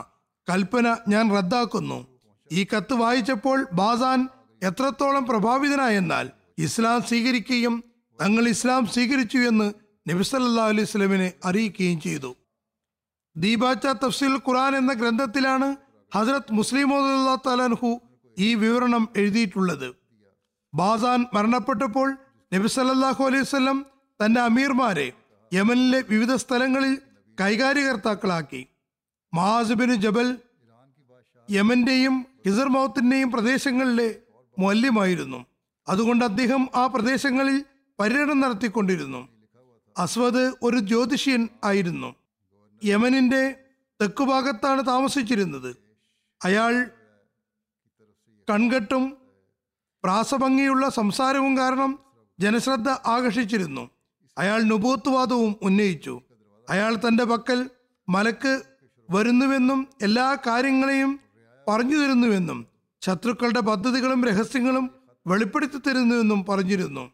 കൽപ്പന 0.48 0.96
ഞാൻ 1.08 1.24
റദ്ദാക്കുന്നു. 1.36 1.98
ഈ 2.52 2.60
കത്ത് 2.64 2.94
വായിച്ചപ്പോൾ 2.94 3.58
ബാസാൻ 3.72 4.28
എത്രത്തോളം 4.62 5.24
പ്രഭാവിതനായെന്നാൽ 5.26 6.26
ഇസ്ലാം 6.58 7.02
സ്വീകരിക്കുകയും 7.08 7.74
തങ്ങൾ 8.20 8.48
ഇസ്ലാം 8.48 8.86
സ്വീകരിച്ചു 8.86 9.38
എന്ന് 9.50 9.68
നബി 10.08 10.22
സല്ലല്ലാഹു 10.22 10.68
അലൈഹി 10.68 10.88
സ്വലമിനെ 10.90 11.32
അറിയിക്കുകയും 11.44 12.00
ചെയ്തു. 12.00 12.30
ദീപാച്ച 13.36 13.86
തഫ്സിൽ 13.86 14.34
ഖുറാൻ 14.46 14.72
എന്ന 14.76 14.92
ഗ്രന്ഥത്തിലാണ് 14.92 15.68
ഹസ്രത് 16.14 16.52
മുസ്ലിം 16.58 16.90
തലാൻഹു 17.46 17.90
ഈ 18.36 18.54
വിവരണം 18.54 19.08
എഴുതിയിട്ടുള്ളത്. 19.16 19.88
ബാസാൻ 20.74 21.20
മരണപ്പെട്ടപ്പോൾ 21.34 22.08
നബി 22.52 22.68
സല്ലല്ലാഹു 22.68 23.22
അലൈഹി 23.24 23.42
വസല്ലം 23.42 23.78
തന്റെ 24.20 24.40
അമീർമാരെ 24.40 25.08
യമനിലെ 25.52 26.04
വിവിധ 26.10 26.34
സ്ഥലങ്ങളിൽ 26.34 26.98
കൈകാര്യകർത്താക്കളാക്കി. 27.40 28.66
മഹാസുബിന് 29.34 29.94
ജബൽ 29.94 30.38
യമന്റെയും 31.50 32.26
ഹിസർ 32.46 32.68
മൗത്തിന്റെയും 32.68 33.30
പ്രദേശങ്ങളിലെ 33.32 34.14
മൊല്യമായിരുന്നു 34.58 35.46
അതുകൊണ്ട് 35.88 36.24
അദ്ദേഹം 36.24 36.68
ആ 36.74 36.86
പ്രദേശങ്ങളിൽ 36.86 37.64
പര്യടനം 38.00 38.40
നടത്തിക്കൊണ്ടിരുന്നു. 38.40 39.28
അസ്വദ് 39.98 40.54
ഒരു 40.62 40.78
ജ്യോതിഷ്യൻ 40.78 41.48
ആയിരുന്നു. 41.64 42.14
യമനിന്റെ 42.84 43.64
തെക്കുഭാഗത്താണ് 44.02 44.86
താമസിച്ചിരുന്നത്. 44.86 45.76
അയാൾ 46.44 46.90
കൺകെട്ടും 48.50 49.16
പ്രാസഭംഗിയുള്ള 50.04 50.88
സംസാരവും 50.88 51.58
കാരണം 51.58 51.98
ജനശ്രദ്ധ 52.40 52.88
ആകർഷിച്ചിരുന്നു. 52.88 53.90
അയാൾ 54.38 54.62
നുബൂത്തുവാദവും 54.62 55.56
ഉന്നയിച്ചു. 55.62 56.20
അയാൾ 56.70 56.94
തന്റെ 56.94 57.24
പക്കൽ 57.24 57.70
മലക്ക് 58.08 58.62
വരുന്നുവെന്നും 59.10 59.86
എല്ലാ 60.02 60.36
കാര്യങ്ങളെയും 60.46 61.20
പറഞ്ഞു 61.68 61.96
തരുന്നുവെന്നും 61.96 62.66
ശത്രുക്കളുടെ 63.02 63.60
പദ്ധതികളും 63.60 64.24
രഹസ്യങ്ങളും 64.24 64.90
വെളിപ്പെടുത്തി 65.26 65.78
തരുന്നുവെന്നും 65.78 66.44
പറഞ്ഞിരുന്നു. 66.44 67.12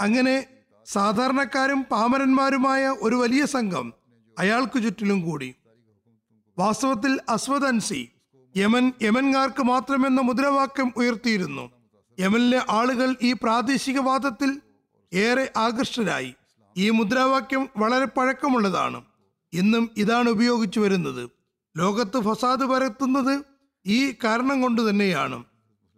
അങ്ങനെ 0.00 0.46
സാധാരണക്കാരും 0.86 1.82
പാമരന്മാരുമായ 1.90 2.88
ഒരു 2.88 3.16
വലിയ 3.16 3.44
സംഘം 3.46 3.92
അയാൾക്ക് 4.38 4.82
ചുറ്റിലും 4.82 5.20
കൂടി. 5.20 5.54
വാസ്തവത്തിൽ 6.58 7.20
അസ്വദ് 7.28 7.64
അൻസി 7.64 8.08
യമൻ 8.56 8.92
യമൻകാർക്ക് 9.02 9.62
മാത്രമെന്ന 9.62 10.20
മുദ്രാവാക്യം 10.20 10.92
ഉയർത്തിയിരുന്നു. 10.96 11.70
യമനിലെ 12.18 12.60
ആളുകൾ 12.70 13.16
ഈ 13.22 13.32
പ്രാദേശികവാദത്തിൽ 13.32 14.60
ഏറെ 15.16 15.52
ആകൃഷ്ടരായി. 15.56 16.34
ഈ 16.76 16.90
മുദ്രാവാക്യം 16.90 17.68
വളരെ 17.76 18.04
പഴക്കമുള്ളതാണ്. 18.04 19.04
ഇന്നും 19.52 19.90
ഇതാണ് 19.96 20.28
ഉപയോഗിച്ചു 20.28 20.80
വരുന്നത്. 20.80 21.30
ലോകത്ത് 21.76 22.20
ഫസാദ് 22.20 22.64
പരത്തുന്നത് 22.64 23.44
ഈ 23.86 24.12
കാരണം 24.12 24.62
കൊണ്ട് 24.62 24.90
തന്നെയാണ്. 24.90 25.44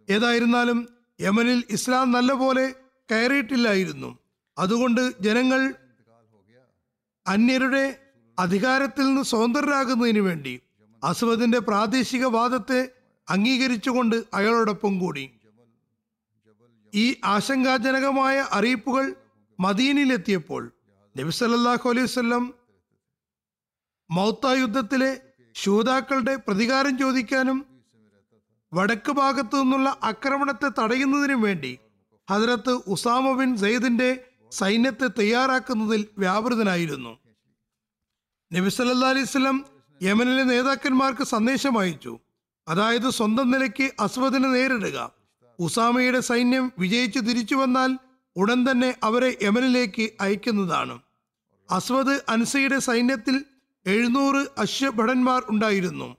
ഏതായിരുന്നാലും 0.09 0.89
യമനിൽ 1.21 1.63
ഇസ്ലാം 1.69 2.11
നല്ലപോലെ 2.11 2.75
കയറിയിട്ടില്ലായിരുന്നു. 3.11 4.17
അതുകൊണ്ട് 4.57 5.13
ജനങ്ങൾ 5.21 5.75
അന്യരുടെ 7.27 7.99
അധികാരത്തിൽ 8.39 9.03
നിന്ന് 9.03 9.23
സ്വതന്ത്രരാകുന്നതിന് 9.23 10.19
വേണ്ടി 10.19 10.59
അസ്വദിന്റെ 11.03 11.59
പ്രാദേശിക 11.59 12.25
വാദത്തെ 12.25 12.89
അംഗീകരിച്ചുകൊണ്ട് 13.29 14.23
അയാളോടൊപ്പം 14.33 14.99
കൂടി. 14.99 15.29
ഈ 16.93 17.15
ആശങ്കാജനകമായ 17.23 18.45
അറിയിപ്പുകൾ 18.51 19.15
മദീനിലെത്തിയപ്പോൾ 19.59 20.71
നബി 21.17 21.29
സല്ലല്ലാഹു 21.29 21.89
അലൈഹി 21.89 22.03
വസല്ലം 22.03 22.53
മൗത്ത 24.11 24.47
യുദ്ധത്തിലെ 24.47 25.21
ശൂതാക്കളുടെ 25.55 26.35
പ്രതികാരം 26.35 26.97
ചോദിക്കാനും 26.97 27.65
വടക്ക് 28.73 29.11
ഭാഗത്തു 29.11 29.57
നിന്നുള്ള 29.57 29.97
ആക്രമണത്തെ 30.03 30.69
തടയുന്നതിനും 30.79 31.41
വേണ്ടി 31.41 31.79
ഹജറത്ത് 32.29 32.69
ഉസാമ 32.69 33.31
ബിൻ 33.31 33.57
സെയ്ദിന്റെ 33.57 34.25
സൈന്യത്തെ 34.51 35.07
തയ്യാറാക്കുന്നതിൽ 35.07 36.07
വ്യാപൃതനായിരുന്നു. 36.17 37.19
നബി 38.53 38.69
സല്ലല്ലാഹു 38.69 39.13
അലൈഹി 39.13 39.23
വസല്ലം 39.23 39.65
യമനിലെ 40.01 40.43
നേതാക്കന്മാർക്ക് 40.43 41.23
സന്ദേശം 41.23 41.79
അയച്ചു. 41.79 42.19
അതായത് 42.67 43.09
സ്വന്തം 43.09 43.51
നിലയ്ക്ക് 43.51 43.91
അസ്വദിനെ 43.99 44.47
നേരിടുക. 44.47 45.18
ഉസാമയുടെ 45.59 46.19
സൈന്യം 46.19 46.71
വിജയിച്ചു 46.79 47.19
തിരിച്ചു 47.19 47.55
വന്നാൽ 47.55 47.97
ഉടൻ 48.35 48.71
തന്നെ 48.71 48.97
അവരെ 49.03 49.37
യമനിലേക്ക് 49.41 50.11
അയക്കുന്നതാണ്. 50.21 51.01
അസ്വദ് 51.71 52.21
അൻസയുടെ 52.29 52.79
സൈന്യത്തിൽ 52.79 53.45
എഴുന്നൂറ് 53.85 54.47
അശ്വഭടന്മാർ 54.57 55.43
ഉണ്ടായിരുന്നു. 55.49 56.17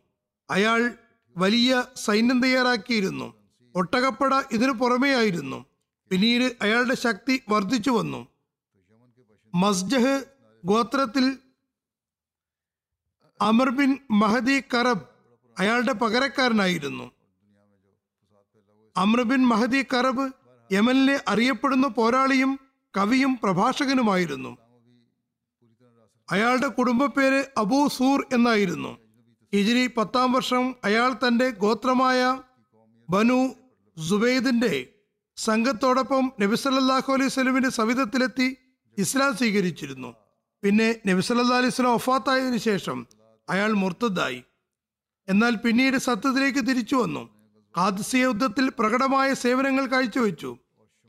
അയാൾ 0.50 0.94
വലിയ 1.36 1.84
സൈന്യം 1.96 2.42
തയ്യാറാക്കിയിരുന്നു. 2.42 3.34
ഒട്ടകപ്പട 3.74 4.34
ഇതിനു 4.52 4.72
പുറമെയായിരുന്നു. 4.72 5.64
പിന്നീട് 6.10 6.56
അയാളുടെ 6.62 6.94
ശക്തി 6.94 7.42
വർദ്ധിച്ചു 7.48 7.90
വന്നു. 7.90 8.28
മസ്ജഹ് 9.54 10.24
ഗോത്രത്തിൽ 10.64 11.38
അമർ 13.40 13.68
ബിൻ 13.68 13.98
മഹദി 14.10 14.62
കറബ് 14.74 15.02
അയാളുടെ 15.58 15.92
പകരക്കാരനായിരുന്നു. 15.92 17.10
അമർ 18.96 19.22
ബിൻ 19.22 19.42
മഹദി 19.46 19.86
കറബ് 19.92 20.26
യമനിലെ 20.72 21.20
അറിയപ്പെടുന്ന 21.28 21.86
പോരാളിയും 21.86 22.58
കവിയും 22.96 23.38
പ്രഭാഷകനുമായിരുന്നു. 23.42 24.58
അയാളുടെ 26.30 26.66
കുടുംബപ്പേര് 26.66 27.44
അബൂ 27.58 27.88
സൂർ 27.88 28.26
എന്നായിരുന്നു. 28.32 28.98
ഹിജിരി 29.52 29.86
പത്താം 29.86 30.32
വർഷം 30.32 30.74
അയാൾ 30.84 31.12
തന്റെ 31.12 31.50
ഗോത്രമായ 31.50 32.38
ബനു 33.10 33.54
സുബൈദിന്റെ 34.08 34.74
സംഘത്തോടൊപ്പം 35.36 36.32
നബി 36.40 36.56
സല്ലല്ലാഹു 36.56 37.12
അലൈഹി 37.12 37.28
സ്വലമിന്റെ 37.28 37.70
സവിധത്തിലെത്തി 37.70 38.56
ഇസ്ലാം 38.98 39.36
സ്വീകരിച്ചിരുന്നു. 39.36 40.14
പിന്നെ 40.62 40.88
നബി 41.08 41.20
സല്ലല്ലാഹു 41.20 41.60
അലൈഹി 41.62 41.74
സ്വലം 41.74 41.94
ഒഫാത്തായതിനു 41.94 42.56
ശേഷം 42.56 43.06
അയാൾ 43.48 43.72
മുർത്തദ്ദായി 43.72 44.44
എന്നാൽ 45.28 45.54
പിന്നീട് 45.56 45.96
സത്യത്തിലേക്ക് 45.96 46.68
തിരിച്ചു 46.68 46.96
വന്നു. 46.96 47.22
ഖാദിസിയ 47.78 48.22
യുദ്ധത്തിൽ 48.22 48.72
പ്രകടമായ 48.78 49.34
സേവനങ്ങൾ 49.34 49.86
കാഴ്ചവെച്ചു. 49.86 50.58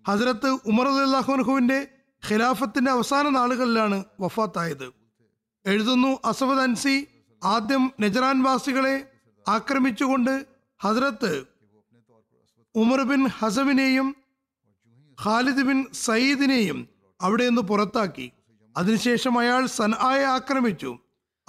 ഹസരത്ത് 0.07 0.47
ഉമർ 0.47 0.87
അള്ളാഹുൻഹുവിന്റെ 0.87 1.87
ഖിലാഫത്തിന്റെ 2.29 2.91
അവസാന 2.91 3.29
നാളുകളിലാണ് 3.29 4.03
വഫാത്തായത്. 4.21 4.93
എഴുതുന്നു 5.65 6.19
അസവദ് 6.25 6.59
അൻസി 6.59 7.07
ആദ്യം 7.43 7.91
നെജറാൻ 7.99 8.43
വാസികളെ 8.43 9.11
ആക്രമിച്ചുകൊണ്ട് 9.47 10.45
ഹസരത്ത് 10.81 11.45
ഉമർ 12.75 13.01
ബിൻ 13.01 13.27
ഹസമിനെയും 13.27 14.15
ഖാലിദ് 15.25 15.63
ബിൻ 15.63 15.85
സയ്യിദിനെയും 15.93 16.87
അവിടെ 17.21 17.47
നിന്ന് 17.47 17.61
പുറത്താക്കി. 17.61 18.31
അതിനുശേഷം 18.77 19.39
അയാൾ 19.39 19.65
സൻആയെ 19.65 20.23
ആക്രമിച്ചു. 20.23 20.97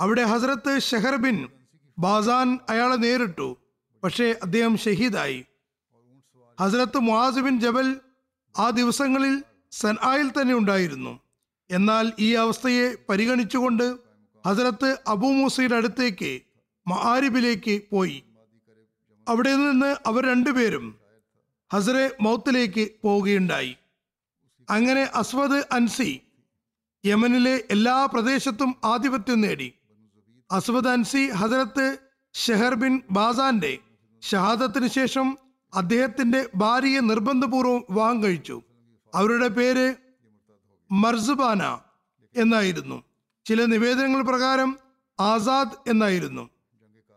അവിടെ 0.00 0.24
ഹസരത്ത് 0.24 0.78
ഷെഹർ 0.80 1.16
ബിൻ 1.16 1.48
ബാസാൻ 1.98 2.58
അയാളെ 2.68 2.96
നേരിട്ടു. 2.96 3.56
പക്ഷേ 4.02 4.34
അദ്ദേഹം 4.42 4.78
ഷഹീദായി. 4.78 5.44
ഹസരത്ത് 6.60 6.98
മുഹാസുബിൻ 6.98 7.60
ജബൽ 7.60 8.00
ആ 8.58 8.70
ദിവസങ്ങളിൽ 8.70 9.42
സൻആയിൽ 9.72 10.28
തന്നെ 10.28 10.54
ഉണ്ടായിരുന്നു. 10.54 11.20
എന്നാൽ 11.70 12.12
ഈ 12.18 12.34
അവസ്ഥയെ 12.34 12.94
പരിഗണിച്ചുകൊണ്ട് 13.08 13.96
ഹസരത്ത് 14.46 14.98
അബൂ 15.06 15.32
മൂസയുടെ 15.32 15.76
അടുത്തേക്ക് 15.76 16.40
മഹാരിബിലേക്ക് 16.86 17.82
പോയി. 17.92 18.24
അവിടെ 19.28 19.56
നിന്ന് 19.56 19.96
അവർ 20.06 20.26
രണ്ടുപേരും 20.26 20.98
ഹസറെ 21.72 22.16
മൗത്തിലേക്ക് 22.20 22.88
പോവുകയുണ്ടായി. 23.02 23.76
അങ്ങനെ 24.70 25.02
അസ്വദ് 25.02 25.64
അൻസി 25.72 26.20
യമനിലെ 27.06 27.64
എല്ലാ 27.70 28.06
പ്രദേശത്തും 28.06 28.76
ആധിപത്യം 28.84 29.40
നേടി. 29.40 29.72
അസ്വദ് 30.50 30.88
അൻസി 30.88 31.30
ഹസരത്ത് 31.30 31.98
ഷെഹർ 32.34 32.74
ബിൻ 32.74 33.02
ബാസാന്റെ 33.10 33.78
ഷഹാദത്തിന് 34.22 34.88
ശേഷം 34.88 35.38
അദ്ദേഹത്തിന്റെ 35.74 36.48
ഭാര്യയെ 36.56 37.00
നിർബന്ധപൂർവം 37.00 37.84
വിവാഹം 37.90 38.22
കഴിച്ചു. 38.22 38.62
അവരുടെ 39.14 39.48
പേര് 39.48 39.94
മർസുബാന 40.92 41.78
എന്നായിരുന്നു. 42.36 43.02
ചില 43.44 43.64
നിവേദനങ്ങൾ 43.64 44.22
പ്രകാരം 44.22 44.78
ആസാദ് 45.20 45.90
എന്നായിരുന്നു. 45.90 46.50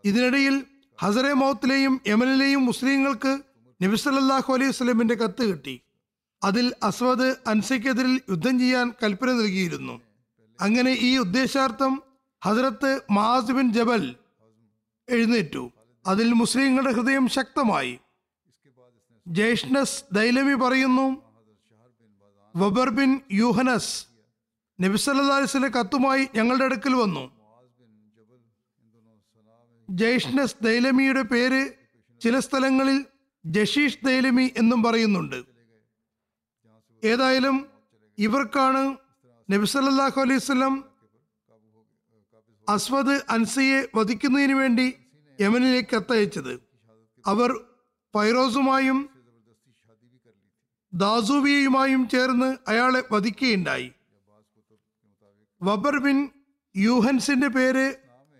ഇതിനിടയിൽ 0.06 0.64
ഹസറെ 1.02 1.34
മൗത്തിലെയും 1.34 2.02
യമനിലെയും 2.08 2.66
മുസ്ലിങ്ങൾക്ക് 2.66 3.40
നബി 3.84 3.96
സല്ലല്ലാഹു 3.96 4.54
അലൈഹി 4.54 4.70
വസ്ലമിന്റെ 4.70 5.16
കത്ത് 5.16 5.44
കിട്ടി. 5.44 5.82
അതിൽ 6.44 6.74
അസ്വദ് 6.84 7.36
അൻസയ്ക്കെതിരിൽ 7.48 8.22
യുദ്ധം 8.30 8.60
ചെയ്യാൻ 8.60 8.94
കൽപ്പന 9.04 9.32
നൽകിയിരുന്നു. 9.32 10.02
അങ്ങനെ 10.62 10.98
ഈ 11.00 11.18
ഉദ്ദേശാർത്ഥം 11.18 12.04
ഹസരത്ത് 12.46 13.02
മാസ് 13.12 13.52
ബിൻ 13.52 13.74
ജബൽ 13.74 14.16
എഴുന്നേറ്റു. 15.10 15.72
അതിൽ 16.12 16.28
മുസ്ലിങ്ങളുടെ 16.42 16.92
ഹൃദയം 16.98 17.26
ശക്തമായി. 17.36 17.94
ജയ്ഷ്നസ് 19.28 19.98
ദൈലമി 20.18 20.56
പറയുന്നു 20.64 21.06
വബർ 22.56 22.90
ബിൻ 22.98 23.12
യൂഹനസ് 23.32 23.94
നബി 24.80 24.98
സല്ലല്ലാഹു 25.06 25.40
അലൈഹി 25.40 25.52
വസല്ലം 25.52 25.74
കത്തുമായി 25.78 26.24
ഞങ്ങളുടെ 26.36 26.66
അടുക്കൽ 26.70 26.94
വന്നു. 27.04 27.24
ജയ്ഷ്നസ് 29.90 30.56
ദൈലമിയുടെ 30.68 31.24
പേര് 31.32 31.62
ചില 32.22 32.36
സ്ഥലങ്ങളിൽ 32.40 32.98
ജഷീഷ് 33.46 34.00
ദൈലമി 34.06 34.46
എന്നും 34.62 34.80
പറയുന്നുണ്ട്. 34.84 35.40
ഏതായാലും 37.04 37.58
ഇവർക്കാണ് 38.18 38.84
നബി 39.50 39.66
സല്ലല്ലാഹു 39.74 40.22
അലൈഹി 40.26 40.42
വസല്ലം 40.44 40.76
അസ്വദ് 42.68 43.18
അൻസിയെ 43.36 43.80
വധിക്കുന്നതിന് 43.96 44.56
വേണ്ടി 44.62 44.88
യമനിലേക്ക് 45.40 45.96
കത്തയച്ചത് 45.96 46.60
അവർ 47.28 47.52
ഫൈറോസുമായും 48.14 49.10
ദാസുബിയുമായും 50.94 52.10
ചേർന്ന് 52.10 52.58
അയാളെ 52.68 53.04
വധിക്കുകയുണ്ടായി. 53.12 53.92
വബർ 55.64 55.98
ബിൻ 55.98 56.30
യൂഹൻസിന്റെ 56.78 57.48
പേര് 57.48 57.96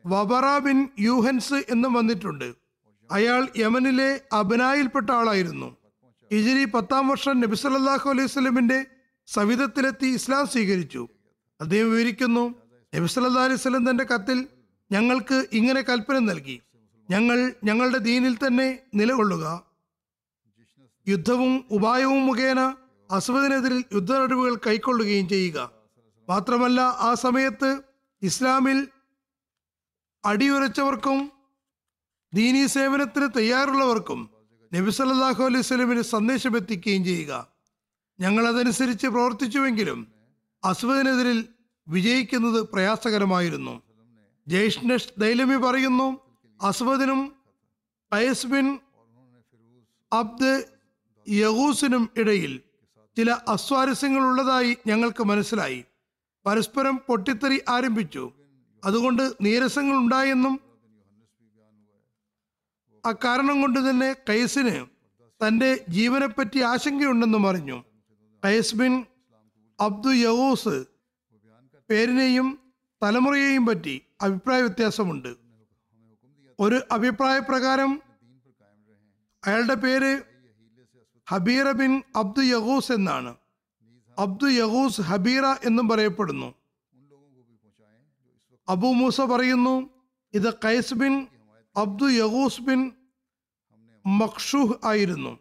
വബറ 0.08 0.58
ബിൻ 0.58 0.90
യൂഹൻസ് 1.00 1.54
എന്നും 1.54 1.94
വന്നിട്ടുണ്ട്. 1.94 2.56
അയാൾ 3.12 3.48
യമനിലെ 3.58 4.22
അബനായിൽപ്പെട്ട 4.34 5.12
ആളായിരുന്നു. 5.12 5.78
ഇജിരി 6.32 6.66
പത്താം 6.66 7.08
വർഷം 7.08 7.40
നബി 7.40 7.56
സല്ലല്ലാഹു 7.56 8.10
അലൈഹി 8.10 8.28
സ്വലമിന്റെ 8.28 8.86
സവിധത്തിലെത്തി 9.28 10.08
ഇസ്ലാം 10.08 10.48
സ്വീകരിച്ചു. 10.48 11.10
അദ്ദേഹം 11.62 11.92
വിവരിക്കുന്നു 11.92 12.56
നബി 12.96 13.06
സല്ലല്ലാഹു 13.06 13.46
അലൈഹി 13.46 13.62
സ്വലം 13.62 13.90
തന്റെ 13.90 14.04
കത്തിൽ 14.04 14.48
ഞങ്ങൾക്ക് 14.92 15.48
ഇങ്ങനെ 15.54 15.82
കൽപ്പന 15.82 16.20
നൽകി. 16.20 16.62
ഞങ്ങൾ 17.10 17.54
ഞങ്ങളുടെ 17.64 17.98
ദീനിൽ 17.98 18.36
തന്നെ 18.36 18.80
നിലകൊള്ളുക. 18.96 19.64
യുദ്ധവും 21.08 21.66
ഉപായവും 21.72 22.26
മുഖേന 22.26 22.76
അസുഖത്തിനെതിരിൽ 23.12 23.84
യുദ്ധ 23.94 24.12
നടപടികൾ 24.14 24.56
കൈക്കൊള്ളുകയും 24.68 25.30
ചെയ്യുക. 25.30 25.72
മാത്രമല്ല 26.30 26.82
ആ 26.82 27.14
സമയത്ത് 27.14 27.82
ഇസ്ലാമിൽ 28.22 28.88
അടിയുരച്ചവർക്കും 30.26 31.32
ദീനി 32.34 32.66
സേവനത്തിന് 32.66 33.30
തയ്യാറുള്ളവർക്കും 33.38 34.30
നബി 34.74 34.92
സല്ലാഹു 34.92 35.44
അലൈഹി 35.44 35.62
സ്വലമിന് 35.62 36.02
സന്ദേശം 36.02 36.58
എത്തിക്കുകയും 36.58 37.04
ചെയ്യുക. 37.06 37.48
ഞങ്ങൾ 38.20 38.48
അതനുസരിച്ച് 38.48 39.08
പ്രവർത്തിച്ചുവെങ്കിലും 39.08 40.08
അസുഖത്തിനെതിരിൽ 40.64 41.48
വിജയിക്കുന്നത് 41.88 42.62
പ്രയാസകരമായിരുന്നു. 42.62 43.82
ജയ്ഷ്നഷ് 44.48 45.14
ദൈലമി 45.18 45.56
പറയുന്നു 45.56 46.25
അസ്വദിനും 46.62 47.36
ഖൈസ് 48.14 48.48
ബിൻ 48.48 48.80
അബ്ദ് 50.14 50.66
യഹൂസിനും 51.30 52.10
ഇടയിൽ 52.18 52.62
ചില 53.18 53.32
അസ്വാരസ്യങ്ങൾ 53.32 54.22
ഉള്ളതായി 54.22 54.78
ഞങ്ങൾക്ക് 54.88 55.24
മനസ്സിലായി. 55.24 55.86
പരസ്പരം 56.46 57.02
പൊട്ടിത്തെറി 57.08 57.62
ആരംഭിച്ചു. 57.70 58.32
അതുകൊണ്ട് 58.84 59.34
നീരസങ്ങൾ 59.42 59.98
ഉണ്ടായെന്നും 59.98 60.60
അക്കാരണം 63.06 63.62
കൊണ്ട് 63.62 63.90
തന്നെ 63.90 64.16
കൈസിന് 64.30 64.86
തന്റെ 65.48 65.86
ജീവനെപ്പറ്റി 65.90 66.60
ആശങ്കയുണ്ടെന്നും 66.60 67.50
അറിഞ്ഞു. 67.50 67.84
കൈസ് 68.46 68.76
ബിൻ 68.76 69.06
അബ്ദു 69.80 70.10
യഹൂസ് 70.10 70.86
പേരിനെയും 71.90 72.60
തലമുറയെയും 73.04 73.66
പറ്റി 73.66 74.02
അഭിപ്രായ 74.22 74.62
വ്യത്യാസമുണ്ട്. 74.62 75.45
ഒരു 76.60 76.82
അഭിപ്രായ 76.92 77.40
പ്രകാരം 77.40 78.02
അയാളുടെ 79.46 79.74
പേര് 79.74 80.24
ഹബീറ 81.30 81.72
ബിൻ 81.72 82.04
അബ്ദു 82.16 82.42
യഹൂസ് 82.42 82.92
എന്നാണ്. 82.92 83.36
അബ്ദു 84.20 84.48
യഹൂസ് 84.48 85.02
ഹബീറ 85.02 85.46
എന്നും 85.46 85.90
പറയപ്പെടുന്നു. 85.90 86.54
അബു 88.70 88.88
മൂസ 88.88 89.22
പറയുന്നു 89.22 89.90
ഇത് 90.34 90.54
Qais 90.66 90.94
bin 90.94 91.28
Abdu 91.78 92.06
Yaghuth 92.06 92.62
bin 92.62 92.92
Makshuh 94.06 94.76
ആയിരുന്നു. 94.86 95.40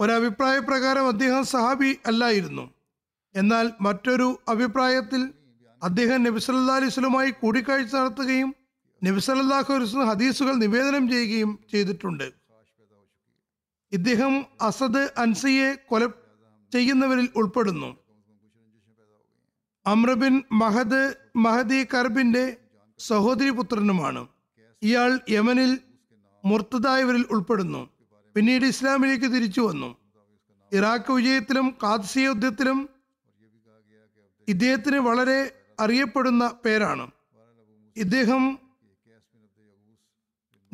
ഒരഭിപ്രായ 0.00 0.58
പ്രകാരം 0.58 1.06
അദ്ദേഹം 1.08 1.44
സഹാബി 1.44 1.98
അല്ലായിരുന്നു. 2.06 2.70
എന്നാൽ 3.34 3.72
മറ്റൊരു 3.80 4.38
അഭിപ്രായത്തിൽ 4.48 5.34
അദ്ദേഹം 5.82 6.22
നബി 6.22 6.38
സല്ലല്ലാഹു 6.38 6.78
അലൈഹി 6.78 6.92
വസല്ലമയുമായി 6.92 7.30
കൂടിക്കാഴ്ച 7.30 7.94
നടത്തുകയും 7.94 8.54
നബി 9.02 9.20
സല്ലല്ലാഹു 9.20 9.72
അലൈഹി 9.72 9.90
വസല്ലം 9.90 10.08
ഹദീസുകൾ 10.08 10.54
നിവേദനം 10.54 11.08
ചെയ്യുകയും 11.08 11.58
ചെയ്തിട്ടുണ്ട്. 11.72 12.32
ഇദ്ദേഹം 13.92 14.46
അസദ് 14.60 15.02
അൻസിയെ 15.16 15.74
കൊല 15.74 16.06
ചെയ്യുന്നവരിൽ 16.72 17.28
ഉൾപ്പെടുന്നു. 17.36 17.96
അമ്രബിൻ 19.86 20.42
മഹദ് 20.52 21.14
മഹദി 21.36 21.86
കർബിന്റെ 21.94 22.56
സഹോദരി 22.98 23.50
പുത്രനുമാണ് 23.50 24.28
ഇയാൾ 24.82 25.20
യമനിൽ 25.30 25.78
മുർത്തതായവരിൽ 26.44 27.24
ഉൾപ്പെടുന്നു. 27.30 27.90
പിന്നീട് 28.34 28.64
ഇസ്ലാമിലേക്ക് 28.64 29.24
തിരിച്ചു 29.24 29.60
വന്നു. 29.60 29.96
ഇറാഖ് 30.72 31.12
വിജയത്തിലും 31.12 31.76
കാദ്സിയ 31.82 32.24
യുദ്ധത്തിലും 32.24 32.88
ഇദ്ദേഹത്തിന് 34.48 34.96
വളരെ 34.96 35.40
അറിയപ്പെടുന്ന 35.80 36.44
പേരാണ്. 36.64 37.10
ഇദ്ദേഹം 37.96 38.58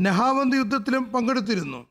നഹാവന്ത് 0.00 0.57
യുദ്ധത്തിലും 0.57 1.04
പങ്കെടുത്തിരുന്നു. 1.04 1.87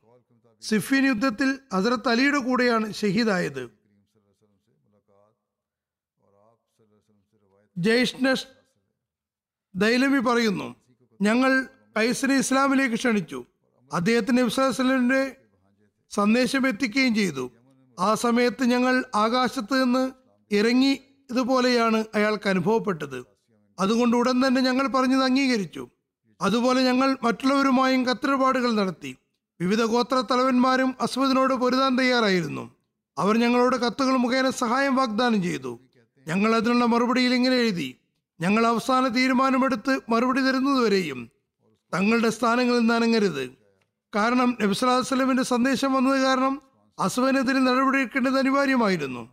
സിഫിൻ 0.62 1.06
യുദ്ധത്തിൽ 1.06 1.60
ഹസരത്ത് 1.74 2.10
അലിയുടെ 2.10 2.38
കൂടെയാണ് 2.38 2.94
ഷഹീദായത്. 2.94 3.70
ജയ്ഷ്നഷ് 7.78 8.48
ദൈലമി 9.76 10.20
പറയുന്നു 10.20 10.76
ഞങ്ങൾ 11.22 11.68
കൈസിനെ 11.98 12.36
ഇസ്ലാമിലേക്ക് 12.36 12.96
ക്ഷണിച്ചു. 12.96 13.46
അദ്ദേഹത്തിന് 13.94 14.40
ഇബ്സലിന്റെ 14.40 15.36
സന്ദേശം 16.12 16.68
എത്തിക്കുകയും 16.68 17.16
ചെയ്തു. 17.16 17.52
ആ 18.00 18.14
സമയത്ത് 18.14 18.64
ഞങ്ങൾ 18.64 19.04
ആകാശത്ത് 19.16 19.84
നിന്ന് 19.84 20.12
ഇറങ്ങി 20.52 21.00
ഇതുപോലെയാണ് 21.32 22.06
അയാൾക്ക് 22.16 22.50
അനുഭവപ്പെട്ടത്. 22.50 23.26
അതുകൊണ്ട് 23.80 24.18
ഉടൻ 24.18 24.48
തന്നെ 24.48 24.62
ഞങ്ങൾ 24.62 24.88
പറഞ്ഞത് 24.88 25.24
അംഗീകരിച്ചു. 25.24 25.90
അതുപോലെ 26.44 26.84
ഞങ്ങൾ 26.84 27.18
മറ്റുള്ളവരുമായും 27.24 28.06
കത്തിടപാടുകൾ 28.06 28.72
നടത്തി. 28.74 29.16
വിവിധ 29.62 29.82
ഗോത്ര 29.84 30.24
തലവന്മാരും 30.32 30.96
അസ്വദിനോട് 31.02 31.54
പൊരുതാൻ 31.54 31.98
തയ്യാറായിരുന്നു. 31.98 32.72
അവർ 33.18 33.38
ഞങ്ങളോട് 33.38 33.76
കത്തുകൾ 33.76 34.18
മുഖേന 34.18 34.50
സഹായം 34.50 34.96
വാഗ്ദാനം 34.96 35.44
ചെയ്തു. 35.44 35.80
ഞങ്ങൾ 36.28 36.56
അതിനുള്ള 36.56 36.86
മറുപടിയിൽ 36.86 37.34
ഇങ്ങനെ 37.34 37.56
എഴുതി 37.56 37.96
ഞങ്ങൾ 38.42 38.68
അവസാന 38.68 39.08
തീരുമാനമെടുത്ത് 39.08 40.00
മറുപടി 40.10 40.42
തരുന്നതുവരെയും 40.42 41.30
തങ്ങളുടെ 41.94 42.30
സ്ഥാനങ്ങളിൽ 42.30 42.80
നിന്ന് 42.80 42.94
അനങ്ങരുത്. 42.94 43.50
കാരണം 44.16 44.58
നബ്സലാസ്ലമിന്റെ 44.62 45.44
സന്ദേശം 45.44 45.94
വന്നത് 45.94 46.22
കാരണം 46.22 46.62
അസുവനെതിരെ 47.00 47.60
നടപടിയെടുക്കേണ്ടത് 47.60 48.40
അനിവാര്യമായിരുന്നു. 48.40 49.30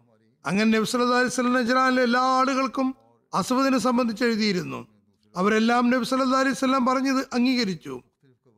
അങ്ങനെ 0.47 0.79
നബ്സല്ലാ 0.79 1.19
അലൈഹി 1.19 1.43
നജറാനിലെ 1.43 2.03
എല്ലാ 2.03 2.21
ആളുകൾക്കും 2.21 2.95
അസുവദിനെ 3.35 3.79
സംബന്ധിച്ച് 3.79 4.25
എഴുതിയിരുന്നു. 4.25 5.00
അവരെല്ലാം 5.37 5.91
നബി 5.91 6.05
സല്ലാ 6.05 6.39
അലൈഹി 6.39 6.55
സ്വല്ലാം 6.55 6.87
പറഞ്ഞത് 6.87 7.27
അംഗീകരിച്ചു. 7.33 8.03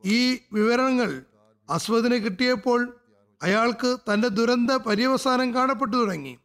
ഈ 0.05 0.39
വിവരണങ്ങൾ 0.53 1.23
അസ്വദിനെ 1.69 2.17
കിട്ടിയപ്പോൾ 2.17 2.97
അയാൾക്ക് 3.43 3.97
തന്റെ 4.13 4.27
ദുരന്ത 4.27 4.71
പര്യവസാനം 4.71 5.53
കാണപ്പെട്ടു 5.53 5.95
തുടങ്ങി. 5.97 6.39